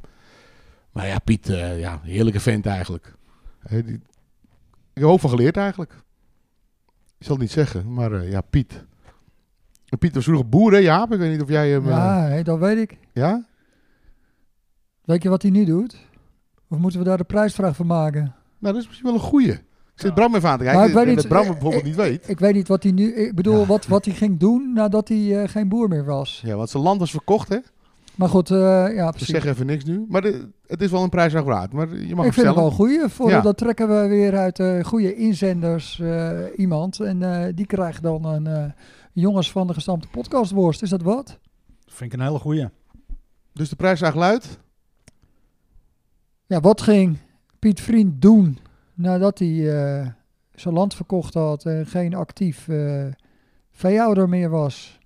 [0.92, 3.14] Maar ja, Piet, ja, heerlijke vent eigenlijk.
[3.70, 3.84] Die,
[4.94, 5.92] ik heb ook van geleerd eigenlijk.
[7.18, 8.86] Ik zal het niet zeggen, maar ja, Piet.
[9.98, 11.12] Piet was vroeger boer, hè Jaap?
[11.14, 11.84] Ik weet niet of jij hem...
[11.84, 12.98] eh, Ja, hè, dat weet ik.
[13.14, 13.46] ja?
[15.04, 15.98] Weet je wat hij nu doet?
[16.70, 18.22] Of moeten we daar de prijsvraag van maken?
[18.60, 19.52] Nou, dat is misschien wel een goeie.
[19.52, 19.60] Ik
[20.00, 20.14] zit Ja.
[20.14, 20.90] Bram even aan te Maar kijken.
[20.92, 22.30] ik weet dat niet, Bram eh, bijvoorbeeld eh, niet weet.
[22.30, 23.14] Ik weet niet wat hij nu...
[23.14, 23.66] Ik bedoel, Ja.
[23.66, 26.42] wat, wat hij ging doen nadat hij eh, geen boer meer was.
[26.46, 27.58] Ja, want zijn land was verkocht, hè?
[28.16, 28.58] Maar goed, eh,
[28.96, 29.28] ja, Ze precies.
[29.28, 30.06] zeggen even niks nu.
[30.10, 31.74] Maar de- het is wel een prijsvraag waard.
[31.74, 33.08] Maar je mag ik vind het wel een goeie.
[33.08, 33.42] Voor, Ja.
[33.42, 37.00] Dat trekken we weer uit eh goede inzenders eh, iemand.
[37.00, 38.66] En eh, die krijgt dan een eh,
[39.14, 40.82] jongens van de gestampte podcastworst.
[40.82, 41.40] Is dat wat?
[41.86, 42.70] Vind ik een hele goeie.
[43.54, 44.60] Dus de prijsvraag luidt...
[46.46, 47.18] Ja, wat ging
[47.60, 48.60] Piet Vriend doen
[48.94, 50.08] nadat hij eh,
[50.56, 53.06] zijn land verkocht had en geen actief eh
[53.72, 55.00] veehouder meer was?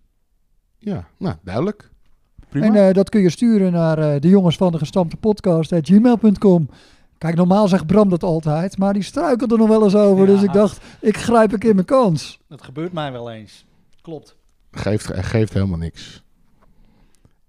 [0.77, 1.91] Ja, nou, duidelijk.
[2.49, 2.65] Prima.
[2.65, 6.69] En eh, dat kun je sturen naar eh, de jongens van de gestampte podcast gmail.com.
[7.17, 10.27] Kijk, normaal zegt Bram dat altijd, maar die struikelt er nog wel eens over.
[10.27, 10.33] Ja.
[10.33, 12.39] Dus ik dacht, ik grijp een keer mijn kans.
[12.47, 13.65] Dat gebeurt mij wel eens.
[14.07, 14.35] Klopt.
[14.71, 16.23] geeft, geeft helemaal niks.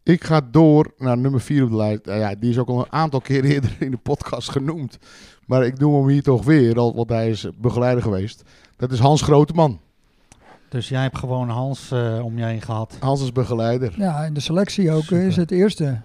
[0.03, 2.05] Ik ga door naar nummer 4 op de lijst.
[2.05, 4.99] Nou ja, die is ook al een aantal keer eerder in de podcast genoemd.
[5.47, 8.43] Maar ik noem hem hier toch weer, al- want hij is begeleider geweest.
[8.77, 9.81] Dat is Hans Groteman.
[10.69, 12.97] Dus jij hebt gewoon Hans eh, om je heen gehad.
[13.01, 13.95] Hans is begeleider.
[13.97, 15.27] Ja, in de selectie ook Super.
[15.27, 16.03] is het eerste.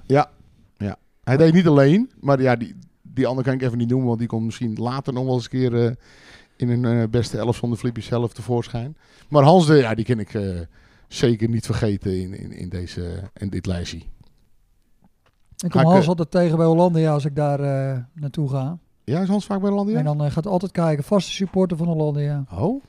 [1.24, 4.20] Hij deed niet alleen, maar ja, die, die andere kan ik even niet noemen, want
[4.20, 5.92] die komt misschien later nog wel eens een keer eh,
[6.70, 8.98] in een eh, beste elf zonder Flippy zelf tevoorschijn.
[9.30, 10.60] Maar Hans, de, ja, die ken ik eh,
[11.08, 13.98] zeker niet vergeten in, in, in, deze, in dit lijstje.
[15.58, 18.78] Ik kom ik, Hans eh, altijd tegen bij Hollandia als ik daar eh, naartoe ga.
[19.04, 19.98] Ja, is Hans vaak bij Landia?
[19.98, 22.44] En dan gaat altijd kijken, vaste supporter van Hollandia.
[22.52, 22.84] Oh,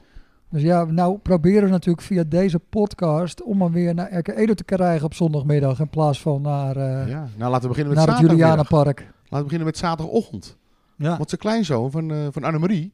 [0.51, 4.55] Dus ja, nou proberen we natuurlijk via deze podcast om hem weer naar Erke Edo
[4.55, 7.29] te krijgen op zondagmiddag in plaats van naar, eh, ja.
[7.37, 8.31] Nou, laten we beginnen met naar het.
[8.31, 8.99] Julianenpark.
[8.99, 10.57] Laten we beginnen met zaterdagochtend.
[10.97, 11.17] Ja.
[11.17, 12.93] Want zijn kleinzoon van, eh van Annemarie,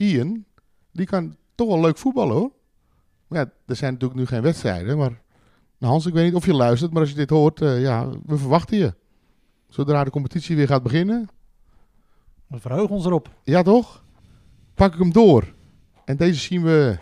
[0.00, 0.44] Ian,
[0.92, 2.50] die kan toch wel leuk voetballen hoor.
[3.26, 4.98] Maar ja, er zijn natuurlijk nu geen wedstrijden.
[4.98, 5.20] Maar
[5.78, 8.08] nou Hans, ik weet niet of je luistert, maar als je dit hoort, eh, ja,
[8.26, 8.94] we verwachten je.
[9.68, 11.28] Zodra de competitie weer gaat beginnen,
[12.46, 13.30] We verheugen ons erop.
[13.44, 14.04] ja toch?
[14.74, 15.54] Pak ik hem door.
[16.04, 16.98] En deze zien we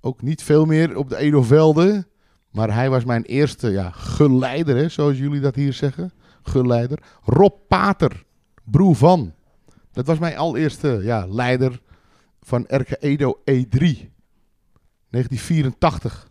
[0.00, 2.06] ook niet veel meer op de Edo-velden.
[2.50, 6.12] Maar hij was mijn eerste ja, geleider, hè, zoals jullie dat hier zeggen.
[6.42, 7.02] Geleider.
[7.24, 8.24] Rob Pater,
[8.64, 9.32] broer van.
[9.92, 11.80] Dat was mijn allereerste ja, leider
[12.50, 14.08] van Erke Edo E3.
[15.10, 16.28] 1984.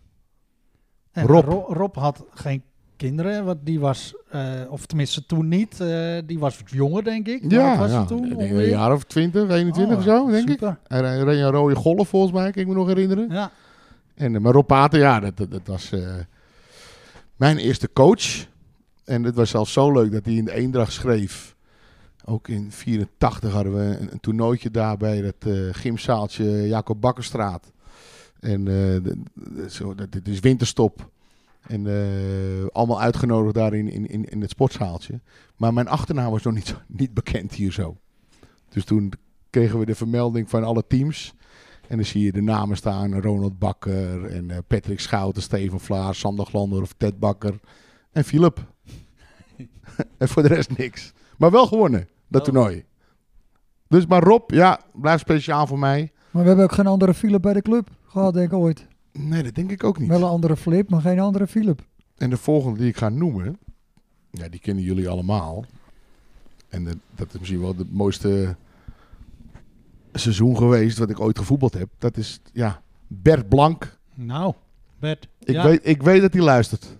[1.12, 1.44] En Rob.
[1.44, 2.62] Ro- Rob had geen
[2.96, 7.50] kinderen, want die was, eh, of tenminste toen niet, eh, die was jonger denk ik.
[7.50, 8.30] Ja, was ja hij toen?
[8.32, 10.50] ik denk een jaar of 20, 21 of zo, denk ik.
[10.50, 10.78] super.
[10.86, 13.28] Hij re- reed een rode golf volgens mij, kan ik me nog herinneren.
[13.30, 13.50] Ja,
[14.14, 16.14] En, eh, maar Rob Pater, ja, dat, dat, dat was eh,
[17.36, 18.46] mijn eerste coach.
[19.04, 21.56] En het was zelfs zo leuk dat hij in de Eendracht schreef.
[22.30, 27.72] Ook in 84 hadden we een, een toernooitje daar bij het eh, gymzaaltje Jacob Bakkerstraat.
[28.40, 29.12] En eh,
[30.10, 31.10] dit is winterstop.
[31.60, 35.20] En eh, allemaal uitgenodigd daar in, in, in, het sportzaaltje.
[35.56, 37.96] Maar mijn achternaam was nog niet, niet bekend hier zo.
[38.68, 39.12] Dus toen
[39.50, 41.34] kregen we de vermelding van alle teams.
[41.88, 43.20] En dan zie je de namen staan.
[43.20, 47.60] Ronald Bakker en Patrick Schouten, Steven Vlaar, Sander Glander of Ted Bakker.
[48.12, 48.66] En Philip.
[50.18, 51.12] en voor de rest niks.
[51.36, 52.54] Maar wel gewonnen, dat Wel.
[52.54, 52.84] toernooi.
[53.88, 56.12] Dus maar Rob, ja, blijft speciaal voor mij.
[56.30, 58.86] Maar we hebben ook geen andere Philip bij de club gehad, denk ik ooit.
[59.12, 60.08] Nee, dat denk ik ook niet.
[60.08, 61.82] Wel een andere Flip, maar geen andere Philip.
[62.16, 63.58] En de volgende die ik ga noemen,
[64.30, 65.64] ja, die kennen jullie allemaal.
[66.68, 68.56] En de- dat is misschien wel het mooiste
[70.12, 71.88] seizoen geweest wat ik ooit gevoetbald heb.
[71.98, 73.98] Dat is, ja, Bert Blank.
[74.14, 74.54] nou,
[74.98, 75.28] Bert.
[75.38, 75.62] Ik, ja.
[75.64, 76.96] weet, ik weet dat hij luistert.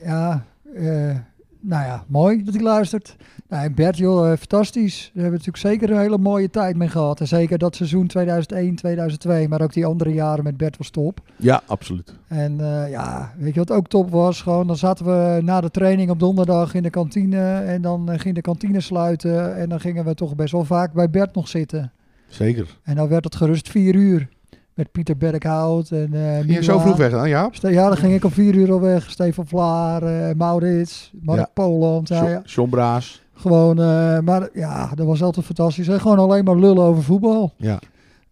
[0.00, 1.16] Ja, eh,
[1.64, 3.16] nou ja, mooi dat hij luistert.
[3.48, 4.98] Nou, en Bert, joh, eh, fantastisch.
[4.98, 7.20] Daar hebben we natuurlijk zeker een hele mooie tijd mee gehad.
[7.20, 11.20] En zeker dat seizoen 2001, 2002, maar ook die andere jaren met Bert was top.
[11.36, 12.14] Ja, absoluut.
[12.28, 14.42] En eh, ja, weet je wat ook top was?
[14.42, 18.18] Gewoon, dan zaten we na de training op donderdag in de kantine en dan eh,
[18.18, 19.56] ging de kantine sluiten.
[19.56, 21.92] En dan gingen we toch best wel vaak bij Bert nog zitten.
[22.28, 22.78] Zeker.
[22.82, 24.28] En dan werd het gerust vier uur.
[24.74, 27.48] Met Pieter Berkhout en eh Ging je zo vroeg weg dan, ja?
[27.52, 29.10] Ste- Ja, dan ging ik om vier uur al weg.
[29.10, 31.48] Stefan Vlaar, eh, Maurits, Mark Ja.
[31.54, 32.08] Poland.
[32.08, 32.40] Ja, ja.
[32.44, 33.22] John Braas.
[33.34, 35.88] Gewoon, eh, maar ja, dat was altijd fantastisch.
[35.88, 37.52] En gewoon alleen maar lullen over voetbal.
[37.56, 37.78] Ja.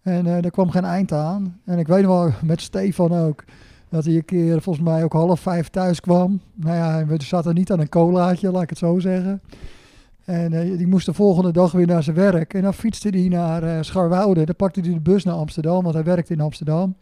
[0.03, 1.59] En eh er kwam geen eind aan.
[1.65, 3.45] En ik weet nog wel, met Stefan ook,
[3.89, 6.41] dat hij een keer volgens mij ook half vijf thuis kwam.
[6.55, 9.41] Nou ja, we zaten niet aan een colaatje, laat ik het zo zeggen.
[10.25, 12.55] En eh, die moest de volgende dag weer naar zijn werk.
[12.55, 14.45] En dan fietste hij naar eh Scharwoude.
[14.45, 16.97] Dan pakte hij de bus naar Amsterdam, want hij werkte in Amsterdam.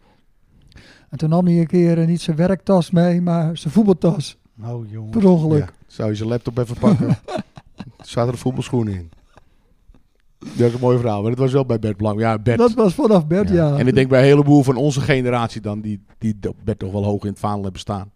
[1.09, 4.37] En toen nam hij een keer eh, niet zijn werktas mee, maar zijn voetbaltas.
[4.55, 5.09] Nou jongen.
[5.11, 5.59] Per ongeluk.
[5.59, 5.69] Ja.
[5.87, 7.07] Zou je zijn laptop even pakken?
[7.07, 7.43] er
[8.05, 9.09] zaten er voetbalschoenen in.
[10.39, 12.19] Dat is een mooi verhaal, maar dat was wel bij Bert Blank.
[12.19, 12.57] Ja, Bert.
[12.57, 13.77] Dat was vanaf Bert, ja.
[13.77, 17.03] En ik denk bij een heleboel van onze generatie dan, die, die Bert toch wel
[17.03, 18.11] hoog in het vaandel hebben staan.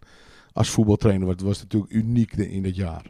[0.52, 3.02] Als voetbaltrainer, want het was natuurlijk uniek in dat jaar.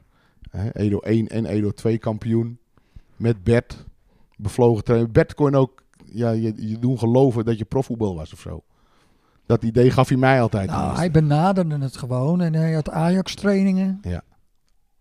[0.57, 2.59] Hè, Edo 1 en Edo 2 kampioen.
[3.17, 3.85] Met Bert.
[4.37, 5.11] Bevlogen trainer.
[5.11, 8.63] Bert kon ook ja, je, je doen geloven dat je profvoetbal was of zo.
[9.47, 10.71] Dat idee gaf hij mij altijd.
[10.71, 14.01] Nou, hij benaderde het gewoon en hij had Ajax-trainingen.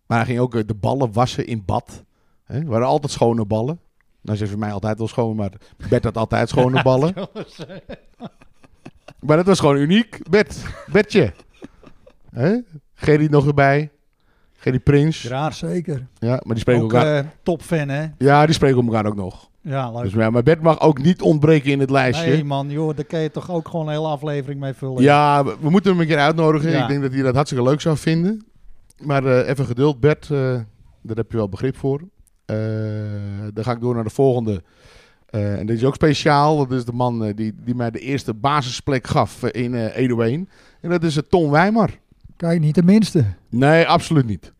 [0.05, 2.03] Maar hij ging ook eh, de ballen wassen in bad.
[2.43, 2.63] Hè?
[2.63, 3.79] Waren altijd schone ballen.
[4.21, 5.51] Nou, ze voor mij altijd wel schoon, maar
[5.89, 7.13] Bert had altijd schone ballen.
[9.19, 10.29] Maar dat was gewoon uniek.
[10.29, 11.33] Bert, Bertje.
[12.29, 12.57] Hè?
[12.93, 13.91] Gerry nog erbij.
[14.65, 15.21] Gerry Prins.
[15.21, 15.53] Ja, Graag.
[15.55, 16.07] Zeker.
[16.19, 17.33] maar die spreken Ook elkaar.
[17.43, 18.05] topfan, hè?
[18.17, 19.49] ja, die spreken elkaar ook nog.
[19.61, 20.03] Ja, leuk.
[20.03, 22.29] Dus, ja, maar Bert mag ook niet ontbreken in het lijstje.
[22.29, 25.01] Nee, man, joh, daar kan je toch ook gewoon een hele aflevering mee vullen.
[25.03, 26.69] Ja, we, we moeten hem een keer uitnodigen.
[26.71, 26.81] Ja.
[26.81, 28.45] Ik denk dat hij dat hartstikke leuk zou vinden.
[29.03, 30.23] Maar eh, even geduld, Bert.
[30.31, 30.37] eh,
[31.01, 32.01] daar heb je wel begrip voor.
[32.45, 32.55] Eh,
[33.53, 34.63] dan ga ik door naar de volgende.
[35.29, 36.57] Eh, en dit is ook speciaal.
[36.57, 40.49] Dat is de man die, die mij de eerste basisplek gaf in Edo 1.
[40.81, 41.89] En dat is uh, Tom Wijmar.
[42.37, 43.23] Kijk, niet de minste.
[43.49, 44.53] Nee, absoluut niet.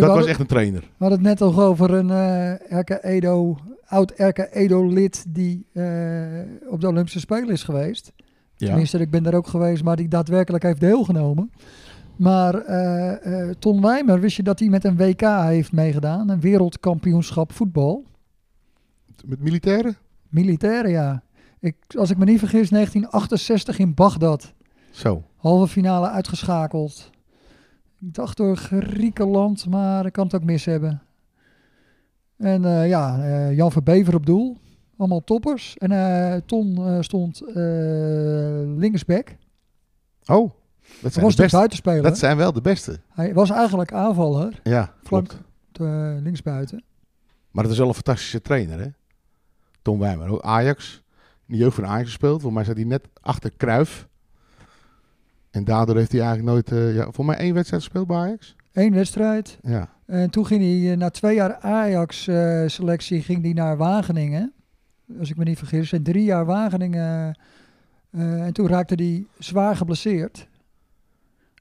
[0.00, 0.80] Dat was echt een trainer.
[0.80, 5.66] We hadden het net al over een eh RK Edo, oud RK Edo lid die
[5.72, 5.84] eh,
[6.68, 8.12] op de Olympische Spelen is geweest.
[8.56, 8.66] Ja.
[8.66, 11.50] Tenminste, ik ben daar ook geweest, maar die daadwerkelijk heeft deelgenomen.
[12.16, 16.28] Maar eh, Ton Wijmer, wist je dat hij met een WK heeft meegedaan?
[16.28, 18.04] Een wereldkampioenschap voetbal.
[19.24, 19.96] Met militairen?
[20.28, 21.22] Militairen, ja.
[21.60, 24.54] Ik, als ik me niet vergis, 1968 in Bagdad.
[24.90, 25.22] Zo.
[25.36, 27.10] Halve finale uitgeschakeld.
[28.00, 31.02] Ik dacht door Griekenland, maar ik kan het ook mis hebben.
[32.36, 34.56] En eh, ja, eh, Jan Verbever op doel.
[34.96, 35.76] Allemaal toppers.
[35.76, 37.42] En eh, Ton stond
[38.78, 39.36] linksback.
[40.26, 40.50] Oh,
[41.00, 42.02] dat zijn, was de buitenspeler.
[42.02, 43.00] dat zijn wel de beste.
[43.08, 45.28] Hij was eigenlijk aanvaller, Ja, Flank.
[45.72, 46.22] klopt.
[46.22, 46.84] linksbuiten.
[47.50, 48.88] Maar het is wel een fantastische trainer, hè?
[49.82, 50.42] Tom Wijmer.
[50.42, 51.02] Ajax.
[51.46, 52.42] In de jeugd van Ajax gespeeld.
[52.42, 54.08] Voor mij zat hij net achter Kruif.
[55.56, 56.72] En daardoor heeft hij eigenlijk nooit...
[56.72, 58.56] eh, ja, voor mij één wedstrijd gespeeld bij Ajax.
[58.72, 59.58] Eén wedstrijd.
[59.62, 59.88] Ja.
[60.06, 64.52] En toen ging hij eh, na twee jaar Ajax-selectie ging hij naar Wageningen.
[65.18, 65.92] Als ik me niet vergis.
[65.92, 67.34] En drie jaar Wageningen.
[68.10, 70.48] eh, en toen raakte hij zwaar geblesseerd.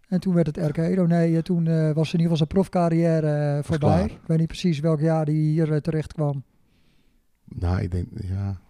[0.08, 1.06] En toen werd het RK Edo.
[1.06, 4.06] Nee, eh, toen eh, was in ieder geval zijn profcarrière eh, voorbij.
[4.06, 6.44] Ik weet niet precies welk jaar hij hier eh, terecht kwam.
[7.44, 8.08] Nou, ik denk...
[8.16, 8.64] Ja...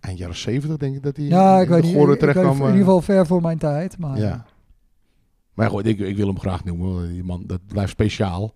[0.00, 2.08] Eind jaren zeventig denk ik dat hij Ja, in ik weet de niet.
[2.08, 3.98] Ik terecht in ieder eh, geval ver voor mijn tijd.
[3.98, 4.46] Maar Ja.
[5.54, 7.12] Maar goed, ik, ik wil hem graag noemen.
[7.12, 8.54] Die man, dat blijft speciaal.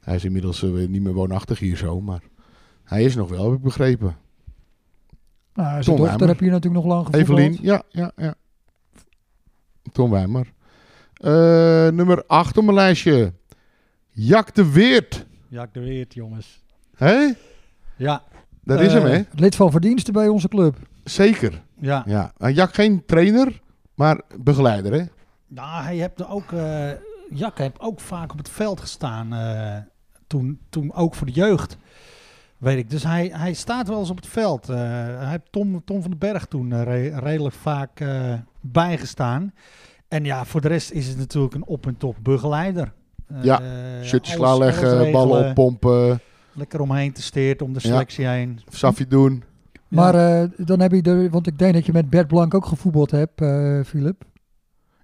[0.00, 2.22] Hij is inmiddels eh, niet meer woonachtig hier zo, maar
[2.84, 4.16] hij is nog wel, heb ik begrepen.
[5.54, 6.28] nou, zijn Tom dochter Wijmer.
[6.28, 7.38] heb je natuurlijk nog lang gevoetbald.
[7.38, 8.34] Evelien, ja, ja, ja.
[9.92, 10.52] Tom Wijmer.
[11.12, 13.32] Eh, nummer 8 op mijn lijstje.
[14.10, 15.26] Jack de Weert.
[15.48, 16.64] Jack de Weert, jongens.
[16.96, 17.32] Hé?
[17.96, 18.22] Ja,
[18.68, 19.22] Dat is hem, Eh, hè?
[19.34, 20.76] Lid van verdiensten bij onze club.
[21.04, 21.62] Zeker.
[21.80, 22.02] ja.
[22.06, 22.32] Ja.
[22.38, 23.60] Nou, Jack geen trainer,
[23.94, 25.02] maar begeleider, hè?
[25.46, 26.90] Nou, hij heeft er ook, eh
[27.34, 29.32] Jack heeft ook vaak op het veld gestaan.
[29.34, 29.76] eh,
[30.26, 31.76] toen, toen ook voor de jeugd.
[32.58, 32.90] Weet ik.
[32.90, 34.68] Dus hij, hij staat wel eens op het veld.
[34.68, 39.52] Eh, hij heeft Tom, Tom van den Berg toen re- redelijk vaak eh, bijgestaan.
[40.08, 42.92] En ja, voor de rest is het natuurlijk een op en top begeleider.
[43.26, 43.60] Eh, Ja,
[44.02, 46.20] Shirtjes klaarleggen, ballen oppompen,
[46.58, 47.88] Lekker omheen te steert om de Ja.
[47.88, 48.60] selectie heen.
[48.68, 49.42] safje doen.
[49.88, 52.66] Maar eh, dan heb je er, want ik denk dat je met Bert Blank ook
[52.66, 54.24] gevoetbald hebt, eh Philip.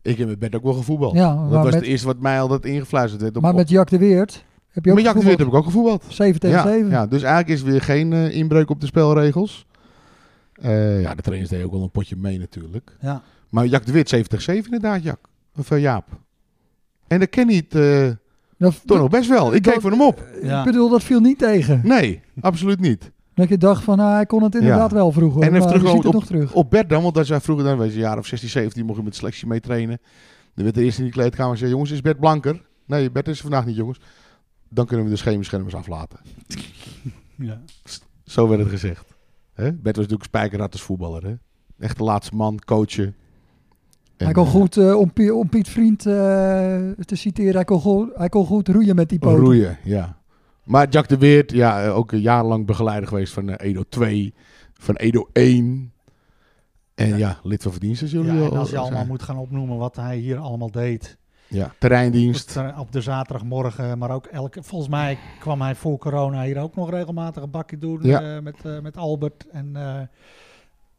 [0.02, 1.14] Ik heb met Bert ook wel gevoetbald.
[1.14, 3.36] Ja, dat was met- het eerste wat mij altijd ingefluisterd werd.
[3.36, 5.48] Op, Maar met Jack de Weert heb je ook met Jack de Weert heb gevoetbald.
[5.48, 6.14] ik ook gevoetbald.
[6.14, 6.90] 7 tegen Ja, 7.
[6.90, 9.66] ja, dus eigenlijk is er weer geen eh, inbreuk op de spelregels.
[10.52, 12.96] Eh, ja, de trainers deden ook wel een potje mee natuurlijk.
[13.00, 13.22] Ja.
[13.48, 15.18] Maar Jack de Wit 70-7 inderdaad, Jack.
[15.59, 16.07] Of Jaap.
[17.07, 18.09] En dat ken niet eh
[18.65, 19.55] Dat- toch nog best wel.
[19.55, 20.27] Ik dat- keek voor hem op.
[20.43, 20.59] Ja.
[20.59, 21.81] Ik bedoel, dat viel niet tegen.
[21.85, 23.12] Nee, absoluut niet.
[23.35, 25.43] Dat je dacht van, ah, hij kon het inderdaad wel vroeger.
[25.43, 26.53] En ziet het op- nog terug.
[26.53, 28.85] Op Bert dan, want als wij vroeger dan, weet je, een jaar of 16, 17
[28.87, 29.99] mocht je met selectie mee trainen.
[30.55, 32.62] Dan werd de eerste in die kleedkamer gezegd, jongens, is Bert blanker?
[32.87, 34.01] Nee, Bert is er vandaag niet, jongens.
[34.69, 36.19] Dan kunnen we de schemerschermers aflaten.
[37.37, 37.61] Ja.
[38.25, 39.05] Zo werd het gezegd.
[39.55, 39.65] Hè?
[39.65, 41.25] Bert was natuurlijk spijkerrad als voetballer.
[41.25, 41.35] Hè?
[41.79, 43.15] Echt de laatste man, coachen.
[44.27, 46.14] En, hij kon eh, goed, eh, om, Pie- om Piet Vriend eh,
[47.05, 49.39] te citeren, hij kon, goed, hij kon goed roeien met die poten.
[49.45, 50.16] Roeien, ja.
[50.64, 54.35] Maar Jack de Weert, ja, ook een jarenlang begeleider geweest van Edo 2,
[54.72, 55.93] van Edo 1.
[56.95, 57.39] En ja, Ja.
[57.43, 59.97] lid van verdiensten, zullen Ja, jullie en al als je allemaal moet gaan opnoemen wat
[59.97, 61.16] hij hier allemaal deed.
[61.49, 62.57] Ja, terreindienst.
[62.79, 64.62] Op de- zaterdagmorgen, maar ook elke.
[64.62, 68.37] Volgens mij kwam hij voor corona hier ook nog regelmatig een bakje doen Ja.
[68.37, 70.01] eh, met, eh, met Albert en, eh,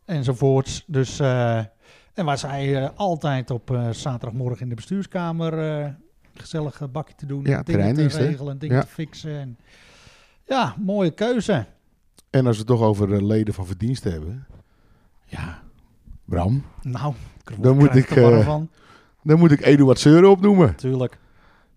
[0.05, 0.83] enzovoorts.
[0.87, 1.59] Dus, eh,
[2.15, 5.89] en was hij eh, altijd op eh, zaterdagmorgen in de bestuurskamer eh,
[6.33, 8.81] gezellig bakje te doen, Ja, dingen te regelen, dingen Ja.
[8.81, 9.39] te fixen.
[9.39, 9.57] En,
[10.45, 11.65] ja, mooie keuze.
[12.29, 14.47] En als we het toch over leden van verdiensten hebben.
[15.25, 15.63] Ja,
[16.25, 16.63] Bram.
[16.81, 17.13] Nou,
[17.59, 18.07] Dan moet ik,
[18.43, 18.69] van,
[19.23, 20.67] Dan moet ik Eduard Seuren opnoemen.
[20.67, 21.17] natuurlijk.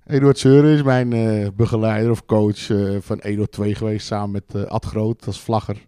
[0.07, 1.09] Eduard Seuren is mijn
[1.57, 4.07] begeleider of coach eh, van Edo 2 geweest.
[4.07, 5.87] Samen met Ad Groot als vlagger.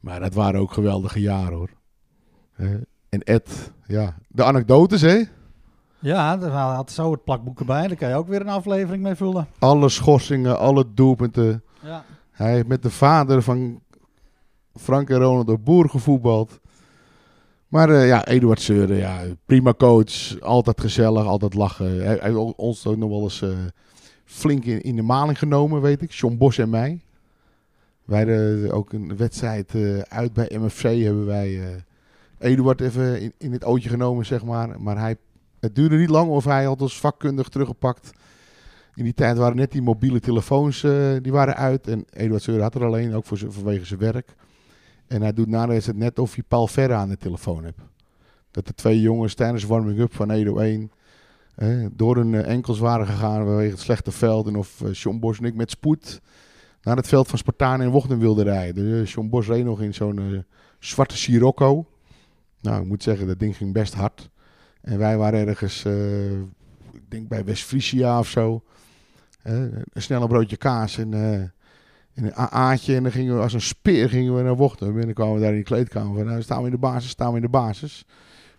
[0.00, 1.70] Maar dat waren ook geweldige jaren hoor.
[3.20, 4.14] Eh, en Ed, ja.
[4.28, 5.22] De anekdotes hè.
[5.98, 7.86] Ja, hij had zo het plakboek erbij.
[7.86, 9.46] Daar kan je ook weer een aflevering mee vullen.
[9.58, 11.62] Alle schorsingen, alle doelpunten.
[11.82, 12.04] Ja.
[12.30, 13.80] Hij heeft met de vader van
[14.74, 16.60] Frank en Ronald de Boer gevoetbald.
[17.68, 20.40] Maar eh, ja, Eduard Seuren, ja, prima coach.
[20.40, 21.86] Altijd gezellig, altijd lachen.
[21.86, 23.50] Hij, hij heeft ons ook nog wel eens eh,
[24.24, 26.10] flink in, in de maling genomen, weet ik.
[26.12, 27.00] John Bos en mij.
[28.06, 30.82] Wij hadden ook een wedstrijd eh, uit bij MFC.
[30.82, 31.68] Hebben wij eh,
[32.38, 34.80] Eduard even in, in het ootje genomen, zeg maar.
[34.80, 35.16] Maar hij,
[35.60, 38.10] het duurde niet lang of hij had ons vakkundig teruggepakt.
[38.94, 41.88] In die tijd waren net die mobiele telefoons eh, die waren uit.
[41.88, 44.34] En Eduard Seuren had er alleen, ook voor, vanwege zijn werk.
[45.06, 47.80] En hij doet na de net of hij Paul Verre aan de telefoon hebt.
[48.50, 50.90] Dat de twee jongens tijdens de warming-up van Edo 1
[51.54, 54.46] eh, door hun eh, enkels waren gegaan vanwege het slechte veld.
[54.46, 56.20] En of eh, John Bos en ik met spoed
[56.86, 58.84] naar het veld van Spartaan in Wochten wilden rijden.
[58.84, 60.38] Dus, eh, John Bos nog in zo'n eh,
[60.78, 61.86] zwarte Sirocco.
[62.60, 64.30] Nou, ik moet zeggen, dat ding ging best hard.
[64.80, 66.40] En wij waren ergens, eh,
[66.92, 68.62] ik denk bij West-Friesia of zo.
[69.42, 71.52] Een snelle broodje kaas en, eh, en
[72.24, 72.94] een AA'tje.
[72.96, 74.86] En dan gingen we als een speer gingen we naar Wochten.
[74.86, 77.10] En dan kwamen we daar in de kleedkamer van, nou staan we in de basis,
[77.10, 78.04] staan we in de basis.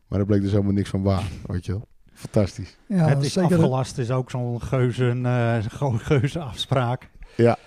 [0.07, 1.87] Maar daar bleek dus helemaal niks van waar, weet je wel.
[2.13, 2.77] Fantastisch.
[2.85, 3.57] Ja, het dat is zeker.
[3.57, 7.09] afgelast is ook zo'n geuze, eh, gewoon geuze afspraak.
[7.35, 7.57] Ja.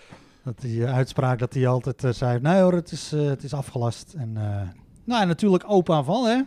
[0.44, 4.14] Dat die uitspraak dat hij altijd zei, nee hoor, het is, het is afgelast.
[4.16, 4.68] En, eh,
[5.05, 6.40] nou, en natuurlijk opa van, hè?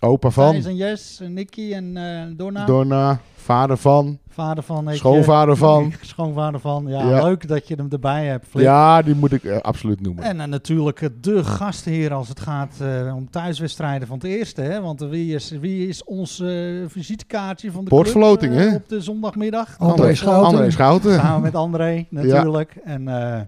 [0.00, 2.64] Opa van, Thijs en Jess, en Nicky en eh Donna.
[2.64, 4.18] Donna, vader van.
[4.28, 4.84] vader van.
[4.84, 4.96] je.
[4.96, 5.92] Schoonvader van.
[6.00, 6.84] Schoonvader van.
[6.88, 7.22] Ja, Ja.
[7.22, 8.46] leuk dat je hem erbij hebt.
[8.48, 8.64] Flip.
[8.64, 10.24] Ja, die moet ik eh, absoluut noemen.
[10.24, 14.60] En eh, natuurlijk de gastheer als het gaat eh, om thuiswedstrijden van het eerste.
[14.60, 14.80] Hè?
[14.80, 16.42] Want wie is, wie is ons
[16.86, 18.74] visitekaartje van de club, eh, hè?
[18.74, 19.78] op de zondagmiddag?
[19.78, 20.46] André Schouten.
[20.46, 21.14] André Schouten.
[21.14, 22.76] Samen met André natuurlijk.
[22.84, 23.40] En eh,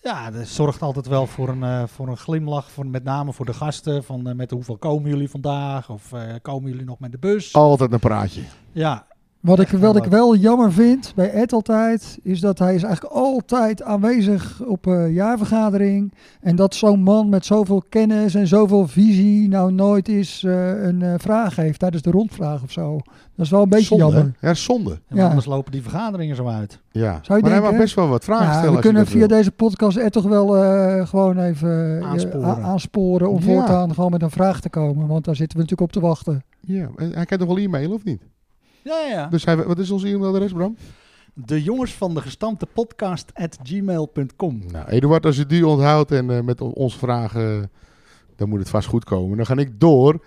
[0.00, 2.70] ja, dat zorgt altijd wel voor een, eh, voor een glimlach.
[2.70, 4.04] Voor, met name voor de gasten.
[4.04, 5.90] Van eh, met hoeveel komen jullie vandaag?
[5.90, 7.52] Of eh, komen jullie nog met de bus?
[7.52, 8.42] Altijd een praatje.
[8.72, 9.06] Ja,
[9.46, 12.82] Wat ik, wat wel ik wel jammer vind bij Ed altijd, is dat hij is
[12.82, 16.12] eigenlijk altijd aanwezig op een jaarvergadering.
[16.40, 21.02] En dat zo'n man met zoveel kennis en zoveel visie nou nooit eens eh, een
[21.02, 22.98] eh, vraag heeft tijdens de rondvraag of zo.
[23.36, 24.04] Dat is wel een beetje zonde.
[24.04, 24.10] hè?
[24.16, 24.34] jammer.
[24.40, 24.98] Ja, zonde.
[25.08, 25.26] en Ja.
[25.28, 26.80] anders lopen die vergaderingen zo uit.
[26.90, 27.00] Ja.
[27.00, 27.70] Zou je maar hij denken?
[27.70, 28.74] mag best wel wat vragen Ja, stellen.
[28.74, 29.28] we kunnen via wil.
[29.28, 33.30] deze podcast er toch wel eh, gewoon even eh, Aansporen.
[33.30, 33.42] om Ja.
[33.42, 35.06] voortaan gewoon met een vraag te komen.
[35.06, 36.44] Want daar zitten we natuurlijk op te wachten.
[36.60, 38.20] Ja, en hij kan toch wel e-mailen of niet?
[38.86, 39.26] Ja, ja, ja.
[39.26, 40.76] Dus hij, wat is onze e-mailadres, Bram?
[41.34, 44.62] De jongens van de gestampte podcast at gmail.com.
[44.72, 47.70] Nou, Eduard, als je die onthoudt en eh, met ons vragen,
[48.36, 49.36] dan moet het vast goed komen.
[49.36, 50.24] Dan ga ik door.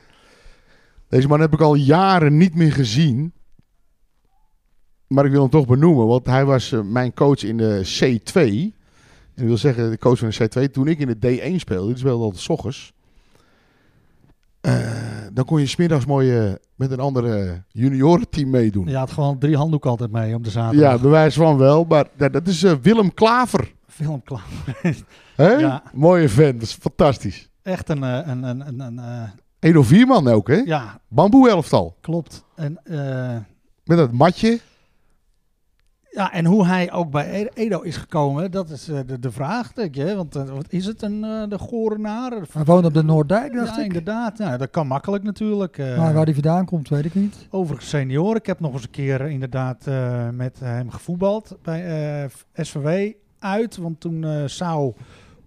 [1.07, 3.33] Deze man heb ik al jaren niet meer gezien.
[5.07, 8.33] Maar ik wil hem toch benoemen, want hij was eh, mijn coach in de C2.
[8.33, 8.73] En
[9.35, 10.71] dat wil zeggen, de coach van de C2.
[10.71, 12.93] Toen ik in de D1 speelde, die speelde altijd 's ochtends.
[14.61, 14.73] Eh,
[15.33, 18.87] dan kon je smiddags mooi met een andere juniorenteam meedoen.
[18.87, 20.91] Je had gewoon drie handdoeken altijd mee op de zaterdag.
[20.91, 21.83] Ja, bewijs van wel.
[21.83, 23.73] Maar dat, dat is eh, Willem Klaver.
[25.35, 25.51] Hè?
[25.59, 25.83] Ja.
[25.93, 27.49] Mooie vent, dat is fantastisch.
[27.63, 29.29] Echt een, eh, een, een, een, een
[29.59, 30.55] Edo Vierman ook, hè?
[30.65, 31.95] ja, Bamboe elftal.
[32.01, 32.43] klopt.
[32.55, 32.79] En,
[33.83, 34.59] Met dat matje.
[36.19, 39.31] Ja, en hoe hij ook bij Ed- Edo is gekomen, dat is eh, de, de
[39.31, 40.15] vraag, denk je.
[40.15, 42.31] Want eh, wat is het een eh, de Gorenaar?
[42.51, 43.85] Hij woont op de Noorddijk, dacht Ja, ik.
[43.85, 44.37] inderdaad.
[44.37, 45.77] Ja, dat kan makkelijk natuurlijk.
[45.77, 47.47] Maar waar hij vandaan komt, weet ik niet.
[47.49, 48.35] Overigens senior.
[48.35, 49.85] Ik heb nog eens een keer inderdaad
[50.33, 53.77] met hem gevoetbald bij SVW uit.
[53.77, 54.93] Want toen zou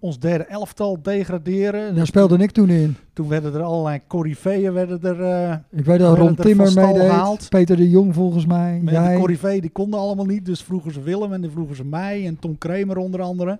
[0.02, 1.94] ons derde elftal degraderen.
[1.94, 2.96] Daar speelde ik toen in.
[3.12, 5.20] Toen werden er allerlei corifeeën werden er...
[5.22, 7.00] eh, Ik weet dat Ron er Timmer meedeed.
[7.00, 7.48] gehaald.
[7.48, 8.80] Peter de Jong volgens mij.
[8.84, 9.16] De Jij.
[9.18, 10.44] corifeeën die konden allemaal niet.
[10.46, 13.58] Dus vroegen ze Willem en dan vroegen ze mij en Tom Kramer onder andere.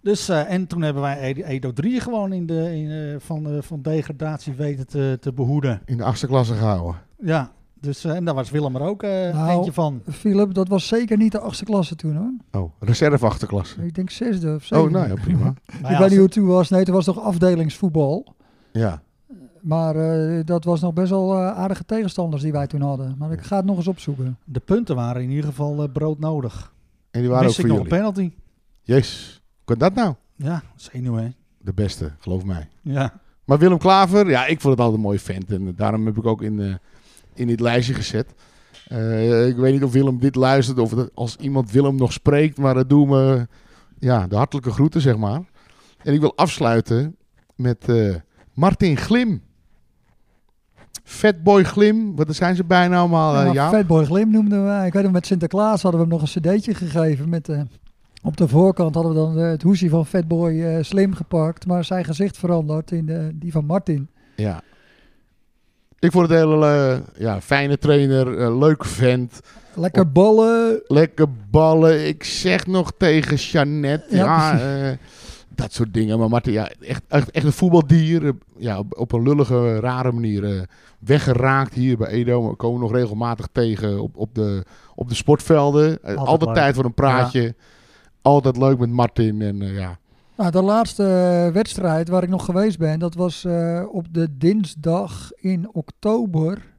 [0.00, 3.46] Dus, eh, en toen hebben wij Edo- Edo 3 gewoon in de, in, eh, van,
[3.46, 5.80] eh, van degradatie weten te, te behoeden.
[5.84, 6.94] In de achtste klasse gehouden.
[7.24, 7.52] Ja,
[7.82, 10.02] dus, eh, en daar was Willem er ook eh Nou, eentje van.
[10.10, 12.62] Philip, dat was zeker niet de achtste klasse toen hoor.
[12.62, 13.84] Oh, reserve achterklasse.
[13.86, 14.84] Ik denk zesde of zevende.
[14.98, 15.44] Oh, nou ja, prima.
[15.44, 16.68] Maar Ik ja, weet niet hoe het toen was.
[16.70, 18.34] Nee, toen was nog afdelingsvoetbal.
[18.72, 19.02] Ja.
[19.60, 23.14] Maar eh, dat was nog best wel eh, aardige tegenstanders die wij toen hadden.
[23.18, 24.38] Maar ik ga het nog eens opzoeken.
[24.44, 26.72] De punten waren in ieder geval broodnodig.
[27.10, 27.98] En die waren ook ik voor nog een jullie.
[27.98, 28.30] penalty.
[28.82, 29.42] Jezus.
[29.64, 30.14] Kan dat nou?
[30.36, 31.28] Ja, zenuw hè.
[31.58, 32.68] De beste, geloof mij.
[32.82, 33.20] Ja.
[33.44, 35.50] Maar Willem Klaver, ja, ik vond het altijd een mooi vent.
[35.50, 36.74] En daarom heb ik ook in, eh,
[37.34, 38.34] in dit lijstje gezet.
[38.86, 42.58] Eh, ik weet niet of Willem dit luistert of dat als iemand Willem nog spreekt.
[42.58, 43.46] Maar dat doen me
[43.98, 45.40] ja, de hartelijke groeten, zeg maar.
[46.02, 47.16] En ik wil afsluiten
[47.56, 48.14] met eh,
[48.54, 49.42] Martin Glim.
[51.04, 53.36] Fatboy Glim, wat zijn ze bijna allemaal?
[53.36, 53.68] eh, Ja, ja?
[53.68, 54.86] Fatboy Glim noemden we.
[54.86, 57.28] Ik weet nog, met Sinterklaas hadden we hem nog een cd'tje gegeven.
[57.28, 57.60] Met, eh,
[58.22, 61.66] op de voorkant hadden we dan het hoesje van Fatboy Slim gepakt.
[61.66, 64.08] Maar zijn gezicht veranderd in die van Martin.
[64.36, 64.62] ja.
[66.02, 69.40] Ik vond het een hele eh, ja, fijne trainer, eh, leuke vent.
[69.74, 70.82] Lekker ballen.
[70.86, 72.06] Lekker ballen.
[72.06, 74.16] Ik zeg nog tegen Jeannette.
[74.16, 74.96] Ja, Ja, eh,
[75.48, 76.18] dat soort dingen.
[76.18, 78.34] Maar Martin, ja, echt, echt, echt een voetbaldier.
[78.56, 80.66] Ja, op, op een lullige, rare manier
[80.98, 82.48] weggeraakt hier bij Edo.
[82.48, 86.02] We komen nog regelmatig tegen op, op, de, op de sportvelden.
[86.02, 86.54] Altijd, leuk.
[86.54, 87.54] tijd voor een praatje.
[88.22, 89.42] Altijd leuk met Martin.
[89.42, 89.98] En ja,
[90.36, 94.36] Nou, de laatste eh, wedstrijd waar ik nog geweest ben, dat was eh, op de
[94.36, 96.70] dinsdag in oktober.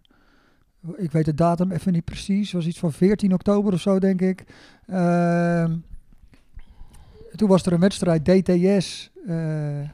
[0.95, 2.51] Ik weet de datum even niet precies.
[2.51, 4.43] Was iets van 14 oktober of zo, denk ik.
[4.87, 5.75] Ehm,
[7.35, 9.89] toen was er een wedstrijd DTS eh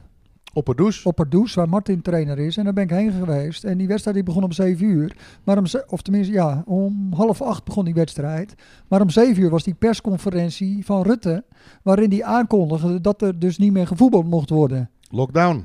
[0.52, 1.08] op het douche.
[1.08, 2.56] op Pardoes, waar Martin trainer is.
[2.56, 3.64] En daar ben ik heen geweest.
[3.64, 5.16] En die wedstrijd die begon om 7 uur.
[5.44, 8.54] Maar om, of tenminste, ja, om half acht begon die wedstrijd.
[8.88, 11.44] Maar om 7 uur was die persconferentie van Rutte.
[11.82, 14.90] Waarin die aankondigde dat er dus niet meer gevoetbald mocht worden.
[15.10, 15.64] Lockdown.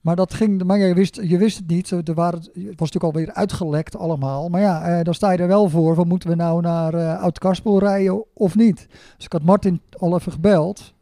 [0.00, 1.90] Maar dat ging, maar je wist, je wist het niet.
[1.90, 4.48] Er waren, het was natuurlijk alweer uitgelekt allemaal.
[4.48, 5.94] Maar ja, eh, dan sta je er wel voor.
[5.94, 8.86] Van moeten we nou naar eh Oud-Karspel rijden of niet?
[9.16, 10.94] Dus ik had Martin al even gebeld.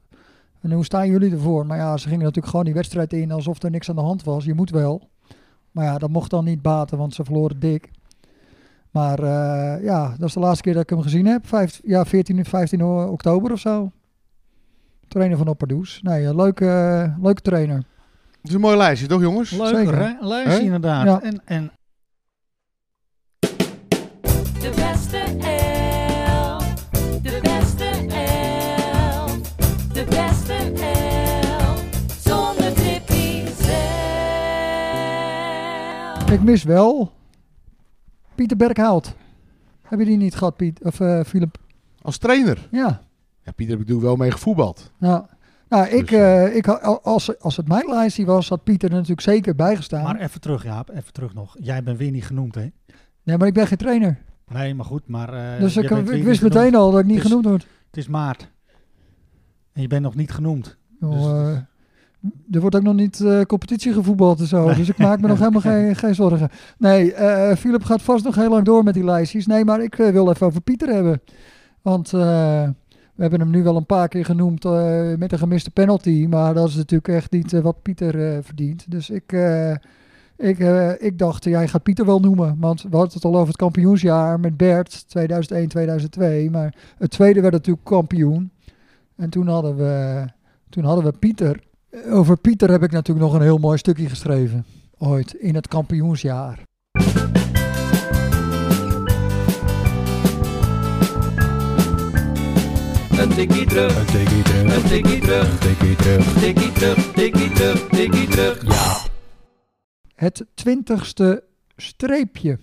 [0.61, 1.67] En hoe staan jullie ervoor?
[1.67, 4.25] Maar ja, ze gingen natuurlijk gewoon die wedstrijd in alsof er niks aan de hand
[4.25, 4.45] was.
[4.45, 5.09] Je moet wel.
[5.71, 7.91] Maar ja, dat mocht dan niet baten, want ze verloren dik.
[8.91, 11.47] Maar eh, ja, dat is de laatste keer dat ik hem gezien heb.
[11.47, 13.91] Vijf, ja, 14 en 15 o- oktober of zo.
[15.09, 16.01] Trainer van Opperdoes.
[16.03, 17.77] Nee, een leuke, leuke trainer.
[17.77, 19.51] Het is een mooi lijstje, toch jongens?
[19.51, 20.17] Leuker, Zeker.
[20.21, 21.05] lijstje inderdaad.
[21.05, 21.23] Ja.
[21.23, 21.71] En, en
[36.33, 37.13] Ik mis wel
[38.35, 39.15] Pieter Berghout.
[39.83, 40.81] Heb je die niet gehad, Piet?
[40.85, 41.59] Of eh Philip?
[42.03, 42.69] Als trainer.
[42.71, 43.03] Ja.
[43.43, 44.93] Ja, Pieter heb ik natuurlijk wel mee gevoetbald.
[44.99, 45.25] Nou,
[45.69, 48.89] nou ik, Dus, eh, eh, ik, had- als, als het mijn lijstje was, had Pieter
[48.89, 50.03] er natuurlijk zeker bijgestaan.
[50.03, 50.91] maar even terug, Jaap.
[50.91, 51.57] Even terug nog.
[51.61, 52.67] Jij bent weer niet genoemd, hè?
[53.23, 54.19] nee, maar ik ben geen trainer.
[54.53, 55.09] Nee, maar goed.
[55.09, 55.89] Maar, eh, dus ik,
[56.23, 57.67] wist meteen al dat ik niet is- genoemd word.
[57.87, 58.51] Het is maart.
[59.73, 60.77] En je bent nog niet genoemd.
[61.01, 61.59] Dus-
[62.51, 64.75] er wordt ook nog niet eh, competitie gevoetbald en zo.
[64.75, 66.51] Dus ik maak me nog helemaal geen, geen zorgen.
[66.79, 69.47] Nee, eh Philip gaat vast nog heel lang door met die lijstjes.
[69.47, 71.21] Nee, maar ik eh, wil even over Pieter hebben.
[71.83, 74.65] Want we hebben hem nu wel een paar keer genoemd
[75.19, 76.27] met een gemiste penalty.
[76.29, 78.91] Maar dat is natuurlijk echt niet wat Pieter verdient.
[78.91, 79.37] Dus ik,
[80.37, 80.59] ik,
[80.99, 82.57] ik dacht, jij gaat Pieter wel noemen.
[82.59, 86.51] Want we hadden het al over het kampioensjaar met Bert 2001, 2002.
[86.51, 88.51] Maar het tweede werd natuurlijk kampioen.
[89.17, 90.25] En toen hadden we,
[90.69, 91.68] toen hadden we Pieter.
[91.93, 94.65] Over Pieter heb ik natuurlijk nog een heel mooi stukje geschreven.
[94.99, 96.63] Ooit, in het kampioensjaar.
[103.19, 106.33] Een tikkie terug, Een tikkie terug, een tikkie terug, een tikkie terug.
[106.41, 108.67] tikkie terug, tikkie terug, tikkie terug.
[108.67, 108.97] Ja.
[110.15, 111.45] Het twintigste
[111.77, 112.59] streepje.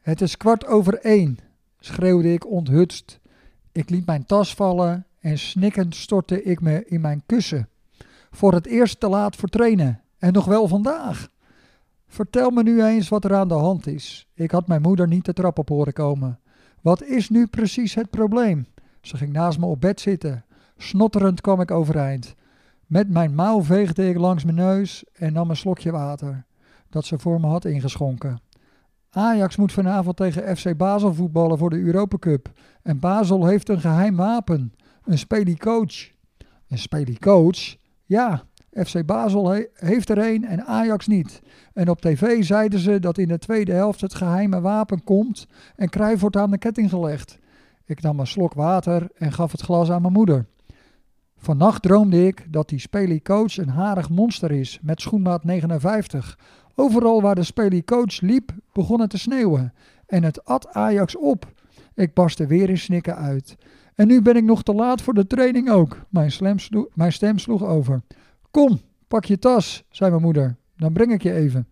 [0.00, 1.38] Het is kwart over één,
[1.80, 3.20] schreeuwde ik onthutst.
[3.72, 7.68] Ik liet mijn tas vallen en snikkend stortte ik me in mijn kussen.
[8.34, 10.00] Voor het eerst te laat voor trainen.
[10.18, 11.28] En nog wel vandaag.
[12.06, 14.28] Vertel me nu eens wat er aan de hand is.
[14.34, 16.40] Ik had mijn moeder niet de trap op horen komen.
[16.80, 18.66] Wat is nu precies het probleem?
[19.00, 20.44] Ze ging naast me op bed zitten.
[20.76, 22.34] Snotterend kwam ik overeind.
[22.86, 26.44] Met mijn mouw veegde ik langs mijn neus en nam een slokje water,
[26.90, 28.40] dat ze voor me had ingeschonken.
[29.10, 32.50] Ajax moet vanavond tegen FC Basel voetballen voor de Europa Cup.
[32.82, 34.74] En Basel heeft een geheim wapen,
[35.04, 36.10] een speliecoach.
[36.68, 37.76] Een speliecoach?
[38.12, 38.42] Ja,
[38.72, 41.42] FC Basel he- heeft er een en Ajax niet.
[41.72, 45.46] En op tv zeiden ze dat in de tweede helft het geheime wapen komt
[45.76, 47.38] en Cruijff wordt aan de ketting gelegd.
[47.84, 50.46] Ik nam een slok water en gaf het glas aan mijn moeder.
[51.36, 56.38] Vannacht droomde ik dat die speliecoach een harig monster is met schoenmaat 59.
[56.74, 59.72] Overal waar de speliecoach liep begon het te sneeuwen
[60.06, 61.52] en het at Ajax op.
[61.94, 63.56] Ik barstte weer in snikken uit.
[63.94, 66.06] En nu ben ik nog te laat voor de training ook.
[66.08, 66.32] Mijn,
[66.94, 68.02] mijn stem sloeg over.
[68.50, 70.56] Kom, pak je tas, zei mijn moeder.
[70.76, 71.68] Dan breng ik je even.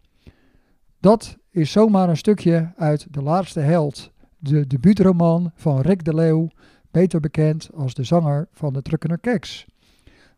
[1.01, 6.49] Dat is zomaar een stukje uit De Laatste Held, de debuutroman van Rick de Leeuw,
[6.91, 9.67] beter bekend als de zanger van de Trukkener Keks.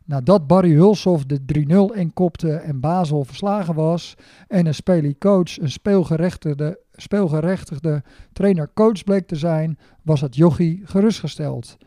[0.05, 1.39] Nadat Barry Hulshoff de
[1.93, 4.15] 3-0 inkopte en Basel verslagen was
[4.47, 11.77] en een speliecoach een speelgerechtigde, speelgerechtigde trainer-coach bleek te zijn, was het jochie gerustgesteld.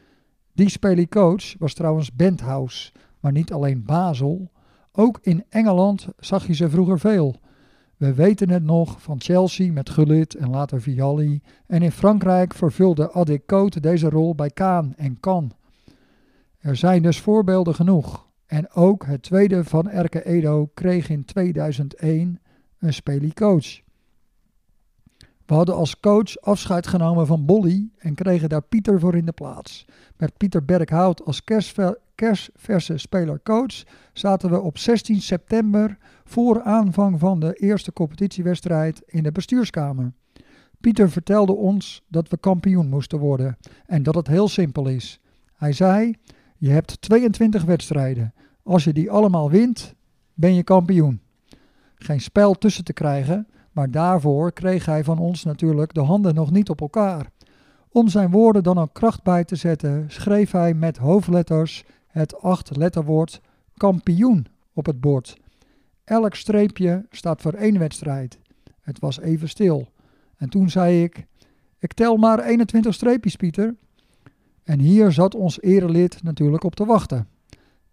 [0.53, 4.51] Die speliecoach was trouwens Benthouse, maar niet alleen Basel.
[4.93, 7.37] Ook in Engeland zag je ze vroeger veel.
[7.97, 11.41] We weten het nog van Chelsea met Gullit en later Vialli.
[11.67, 15.53] En in Frankrijk vervulde Adik Cote deze rol bij Kaan en Kan.
[16.67, 18.29] Er zijn dus voorbeelden genoeg.
[18.47, 22.41] En ook het tweede van Erke Edo kreeg in 2001
[22.79, 23.81] een speliecoach.
[25.47, 29.33] We hadden als coach afscheid genomen van Bolly en kregen daar Pieter voor in de
[29.33, 29.85] plaats.
[30.17, 37.41] Met Pieter Berghout als kerstve- kerstverse speler-coach zaten we op 16 september voor aanvang van
[37.41, 40.13] de eerste competitiewedstrijd in de bestuurskamer.
[40.81, 45.21] Pieter vertelde ons dat we kampioen moesten worden en dat het heel simpel is.
[45.55, 46.15] Hij zei:
[46.67, 48.35] Je hebt 22 wedstrijden.
[48.63, 49.95] Als je die allemaal wint,
[50.35, 51.21] ben je kampioen.
[51.95, 56.51] Geen spel tussen te krijgen, maar daarvoor kreeg hij van ons natuurlijk de handen nog
[56.51, 57.31] niet op elkaar.
[57.89, 63.41] Om zijn woorden dan ook kracht bij te zetten, schreef hij met hoofdletters het acht-letterwoord
[63.77, 65.37] kampioen op het bord.
[66.05, 68.39] Elk streepje staat voor één wedstrijd.
[68.81, 69.89] Het was even stil.
[70.37, 71.27] En toen zei ik:
[71.79, 73.75] Ik tel maar 21 streepjes, Pieter.
[74.67, 77.29] En hier zat ons erelid natuurlijk op te wachten.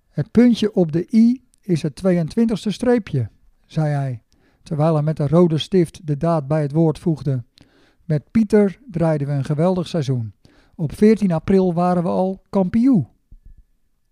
[0.09, 3.29] Het puntje op de i is het 22e streepje,
[3.65, 4.23] zei hij,
[4.63, 7.43] terwijl hij met een rode stift de daad bij het woord voegde.
[8.05, 10.33] Met Pieter draaiden we een geweldig seizoen.
[10.75, 13.07] Op 14 april waren we al kampioen.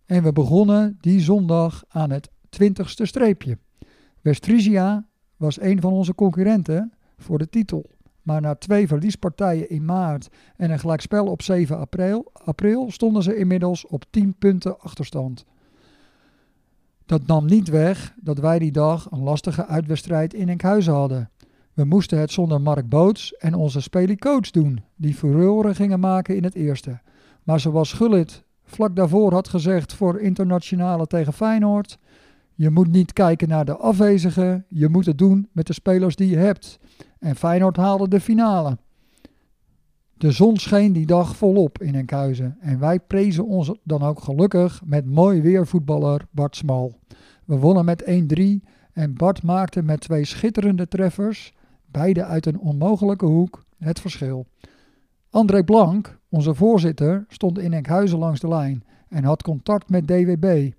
[0.05, 2.29] En we begonnen die zondag aan het
[2.61, 3.57] 20ste streepje.
[4.21, 5.07] West-Friesia
[5.37, 7.89] was een van onze concurrenten voor de titel.
[8.21, 13.35] Maar na twee verliespartijen in maart en een gelijkspel op 7 april, april stonden ze
[13.35, 15.45] inmiddels op 10 punten achterstand.
[17.05, 21.29] Dat nam niet weg dat wij die dag een lastige uitwedstrijd in Enkhuizen hadden.
[21.73, 26.43] We moesten het zonder Mark Boots en onze spelie-coach doen, die furoren gingen maken in
[26.43, 26.99] het eerste.
[27.43, 31.97] Maar zoals Gullit vlak daarvoor had gezegd voor internationale tegen Feyenoord,
[32.55, 36.29] je moet niet kijken naar de afwezigen, je moet het doen met de spelers die
[36.29, 36.79] je hebt.
[37.21, 38.77] En Feyenoord haalde de finale.
[40.13, 44.81] De zon scheen die dag volop in Enkhuizen en wij prezen ons dan ook gelukkig
[44.85, 46.99] met mooi weervoetballer Bart Smal.
[47.45, 48.43] We wonnen met 1-3
[48.93, 51.53] en Bart maakte met twee schitterende treffers,
[51.85, 54.45] beide uit een onmogelijke hoek, het verschil.
[55.29, 60.71] André Blank, onze voorzitter, stond in Enkhuizen langs de lijn en had contact met DWB.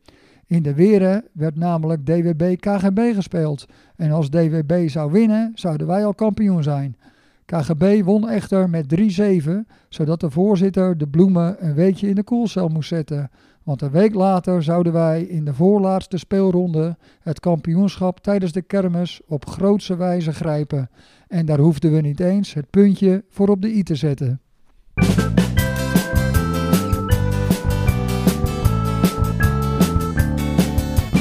[0.53, 6.05] In de Weren werd namelijk DWB KGB gespeeld en als DWB zou winnen, zouden wij
[6.05, 6.97] al kampioen zijn.
[7.45, 9.01] KGB won echter met
[9.45, 9.51] 3-7,
[9.89, 13.31] zodat de voorzitter de bloemen een weekje in de koelcel moest zetten.
[13.63, 19.21] Want een week later zouden wij in de voorlaatste speelronde het kampioenschap tijdens de kermis
[19.27, 20.91] op grootse wijze grijpen.
[21.29, 24.41] En daar hoefden we niet eens het puntje voor op de i te zetten.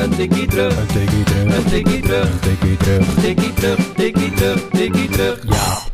[0.01, 3.13] Een tikkie terug, Een tikkie terug, een tikkie terug, een tikkie terug.
[3.15, 5.43] tikkie terug, tikkie terug, tikkie terug.
[5.47, 5.91] Ja,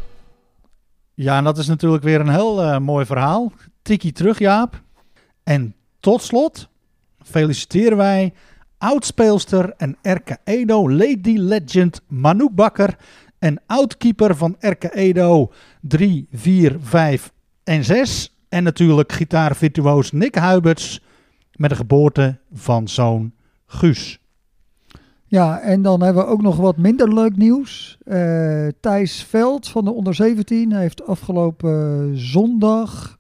[1.13, 3.51] Ja, en dat is natuurlijk weer een heel eh, mooi verhaal.
[3.81, 4.81] Tikkie terug, Jaap.
[5.43, 6.69] En tot slot
[7.23, 8.33] feliciteren wij
[8.77, 12.97] oudspeelster en RK Edo Lady Legend Manouk Bakker
[13.39, 15.51] en oudkeeper van RK Edo
[15.81, 17.31] 3, 4, 5
[17.63, 18.35] en 6.
[18.49, 21.01] En natuurlijk gitaarvirtuoos Nick Huiberts
[21.51, 23.35] met de geboorte van zoon
[23.67, 24.19] Guus.
[25.29, 27.97] Ja, en dan hebben we ook nog wat minder leuk nieuws.
[28.05, 33.17] Eh, Thijs Veld van de onder 17 heeft afgelopen zondag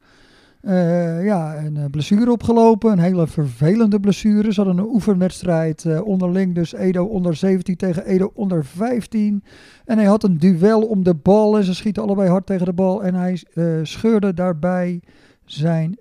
[0.61, 2.91] eh, ja, een eh, blessure opgelopen.
[2.91, 4.53] Een hele vervelende blessure.
[4.53, 6.55] Ze hadden een oefenwedstrijd onderling.
[6.55, 9.43] Dus Edo onder 17 tegen Edo onder 15.
[9.85, 11.57] En hij had een duel om de bal.
[11.57, 13.03] En ze schieten allebei hard tegen de bal.
[13.03, 13.43] En hij
[13.83, 15.01] scheurde daarbij
[15.45, 15.99] zijn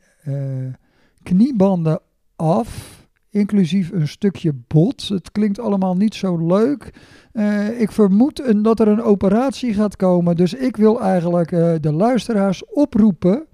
[1.23, 2.01] kniebanden
[2.37, 2.96] af
[3.37, 5.09] inclusief een stukje bot.
[5.09, 6.91] Het klinkt allemaal niet zo leuk.
[7.33, 10.37] Eh, ik vermoed dat er een operatie gaat komen.
[10.37, 13.47] Dus ik wil eigenlijk eh, de luisteraars oproepen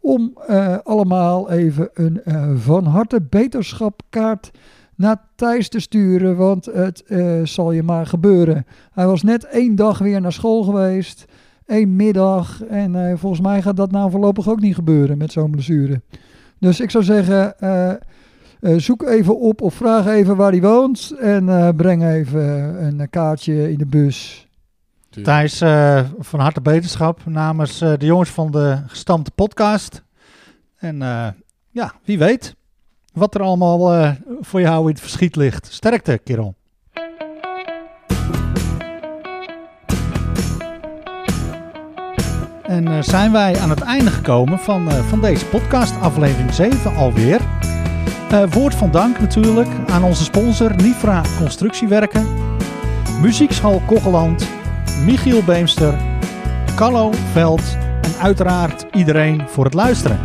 [0.00, 2.20] om eh, allemaal even een
[2.58, 4.50] van harte beterschapkaart
[4.94, 6.36] naar Thijs te sturen.
[6.36, 7.04] Want het
[7.42, 8.66] zal je maar gebeuren.
[8.92, 11.24] Hij was net één dag weer naar school geweest.
[11.66, 12.64] één middag.
[12.64, 16.00] En volgens mij gaat dat nou voorlopig ook niet gebeuren met zo'n blessure.
[16.58, 17.54] Dus ik zou zeggen,
[18.60, 21.14] eh, zoek even op of vraag even waar hij woont.
[21.20, 22.42] En eh, breng even
[22.84, 24.48] een kaartje in de bus.
[25.22, 30.02] Thijs, eh, van harte beterschap namens eh, de jongens van de gestampte podcast.
[30.76, 31.26] En eh,
[31.70, 32.56] ja, wie weet
[33.12, 34.10] wat er allemaal eh,
[34.40, 35.72] voor jou in het verschiet ligt.
[35.72, 36.54] Sterkte, kerel.
[42.62, 46.94] En eh, zijn wij aan het einde gekomen van, eh, van deze podcast, aflevering 7
[46.96, 47.40] alweer.
[48.30, 52.26] Eh, woord van dank natuurlijk aan onze sponsor Nifra Constructiewerken,
[53.20, 54.48] Muziekschool Kogeland,
[55.04, 55.94] Michiel Beemster,
[56.74, 60.18] Carlo Veld en uiteraard iedereen voor het luisteren.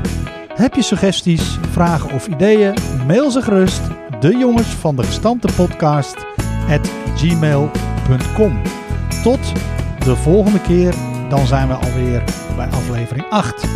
[0.55, 2.73] Heb je suggesties, vragen of ideeën?
[3.07, 3.81] Mail ze gerust
[4.19, 6.15] de jongens van de gestampte podcast
[6.69, 8.61] at gmail.com.
[9.23, 9.39] Tot
[10.03, 10.93] de volgende keer
[11.29, 12.23] dan zijn we alweer
[12.55, 13.67] bij aflevering 8.